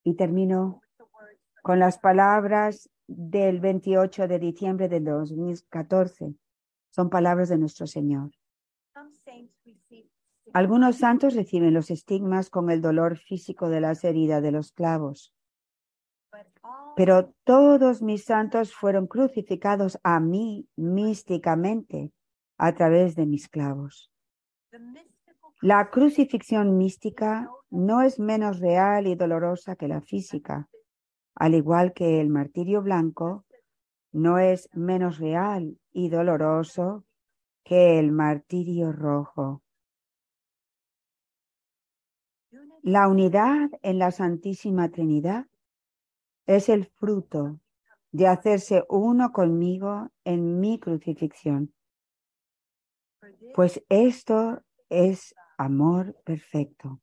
Y 0.02 0.14
termino 0.14 0.80
con 1.62 1.78
las 1.78 1.98
palabras 1.98 2.88
del 3.06 3.60
28 3.60 4.26
de 4.26 4.38
diciembre 4.38 4.88
de 4.88 5.00
2014. 5.00 6.34
Son 6.90 7.10
palabras 7.10 7.48
de 7.48 7.58
nuestro 7.58 7.86
Señor. 7.86 8.30
Algunos 10.52 10.96
santos 10.96 11.34
reciben 11.34 11.74
los 11.74 11.90
estigmas 11.90 12.50
con 12.50 12.70
el 12.70 12.80
dolor 12.80 13.18
físico 13.18 13.68
de 13.68 13.80
las 13.80 14.02
heridas 14.04 14.42
de 14.42 14.52
los 14.52 14.72
clavos. 14.72 15.35
Pero 16.96 17.34
todos 17.44 18.00
mis 18.00 18.24
santos 18.24 18.74
fueron 18.74 19.06
crucificados 19.06 19.98
a 20.02 20.18
mí 20.18 20.66
místicamente 20.76 22.10
a 22.56 22.74
través 22.74 23.14
de 23.14 23.26
mis 23.26 23.48
clavos. 23.48 24.10
La 25.60 25.90
crucifixión 25.90 26.78
mística 26.78 27.50
no 27.68 28.00
es 28.00 28.18
menos 28.18 28.60
real 28.60 29.06
y 29.06 29.14
dolorosa 29.14 29.76
que 29.76 29.88
la 29.88 30.00
física, 30.00 30.70
al 31.34 31.54
igual 31.54 31.92
que 31.92 32.18
el 32.20 32.30
martirio 32.30 32.80
blanco 32.80 33.44
no 34.12 34.38
es 34.38 34.70
menos 34.72 35.18
real 35.18 35.78
y 35.92 36.08
doloroso 36.08 37.04
que 37.62 37.98
el 37.98 38.10
martirio 38.10 38.92
rojo. 38.92 39.62
La 42.82 43.06
unidad 43.08 43.68
en 43.82 43.98
la 43.98 44.12
Santísima 44.12 44.88
Trinidad 44.88 45.46
es 46.46 46.68
el 46.68 46.86
fruto 46.86 47.60
de 48.12 48.28
hacerse 48.28 48.84
uno 48.88 49.32
conmigo 49.32 50.10
en 50.24 50.60
mi 50.60 50.78
crucifixión. 50.78 51.74
Pues 53.54 53.84
esto 53.88 54.62
es 54.88 55.34
amor 55.58 56.16
perfecto. 56.24 57.00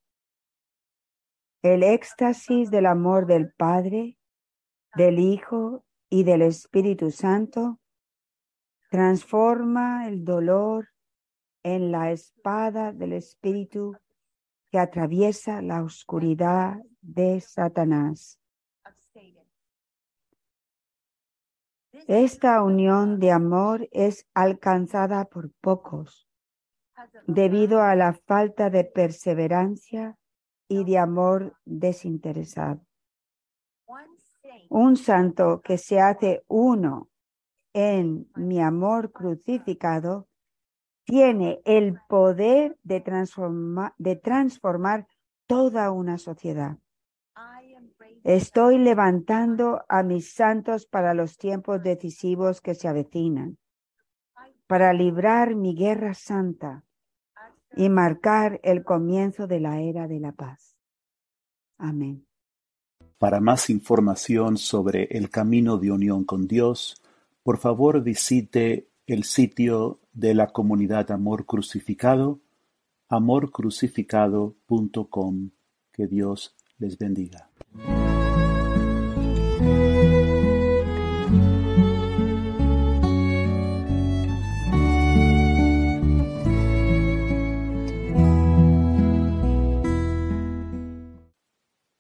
El 1.62 1.84
éxtasis 1.84 2.71
del 2.71 2.86
amor 2.86 3.25
del 3.25 3.53
Padre, 3.53 4.17
del 4.95 5.19
Hijo 5.19 5.86
y 6.10 6.23
del 6.23 6.41
Espíritu 6.41 7.12
Santo 7.12 7.79
transforma 8.89 10.08
el 10.08 10.23
dolor 10.23 10.89
en 11.63 11.91
la 11.91 12.12
espada 12.12 12.91
del 12.91 13.13
Espíritu 13.13 13.95
que 14.71 14.77
atraviesa 14.77 15.62
la 15.62 15.84
oscuridad 15.84 16.77
de 17.01 17.39
Satanás. 17.39 18.42
Esta 22.08 22.63
unión 22.63 23.19
de 23.19 23.32
amor 23.32 23.88
es 23.91 24.27
alcanzada 24.34 25.25
por 25.25 25.51
pocos 25.62 26.27
debido 27.27 27.82
a 27.82 27.95
la 27.95 28.13
falta 28.13 28.69
de 28.69 28.84
perseverancia 28.84 30.17
y 30.67 30.84
de 30.84 30.97
amor 30.97 31.56
desinteresado. 31.65 32.82
Un 34.69 34.97
santo 34.97 35.62
que 35.62 35.77
se 35.77 35.99
hace 35.99 36.43
uno 36.47 37.10
en 37.73 38.29
mi 38.36 38.60
amor 38.60 39.12
crucificado 39.12 40.27
tiene 41.06 41.62
el 41.65 41.99
poder 42.08 42.77
de, 42.84 43.01
transformar 43.01 45.08
toda 45.47 45.91
una 45.91 46.17
sociedad. 46.17 46.77
Estoy 48.23 48.77
levantando 48.77 49.83
a 49.89 50.01
mis 50.01 50.33
santos 50.33 50.86
para 50.86 51.13
los 51.13 51.38
tiempos 51.38 51.83
decisivos 51.83 52.62
que 52.62 52.73
se 52.73 52.88
avecinan, 52.88 53.57
para 54.65 54.93
librar 54.93 55.55
mi 55.55 55.75
guerra 55.75 56.13
santa 56.13 56.86
y 57.75 57.89
marcar 57.89 58.62
el 58.63 58.86
comienzo 58.86 59.45
de 59.45 59.59
la 59.59 59.81
era 59.81 60.07
de 60.07 60.21
la 60.21 60.31
paz. 60.31 60.77
Amén. 61.77 62.25
Para 63.17 63.41
más 63.41 63.69
información 63.69 64.55
sobre 64.57 65.03
el 65.12 65.29
camino 65.29 65.77
de 65.77 65.91
unión 65.91 66.23
con 66.23 66.47
Dios, 66.47 67.03
por 67.43 67.57
favor 67.57 68.01
visite 68.01 68.88
el 69.05 69.25
sitio 69.25 69.99
de 70.13 70.33
la 70.33 70.47
comunidad 70.47 71.12
Amor 71.12 71.45
Crucificado, 71.45 72.39
amorcrucificado.com. 73.09 75.49
Que 75.91 76.07
Dios 76.07 76.55
les 76.79 76.97
bendiga. 76.97 77.49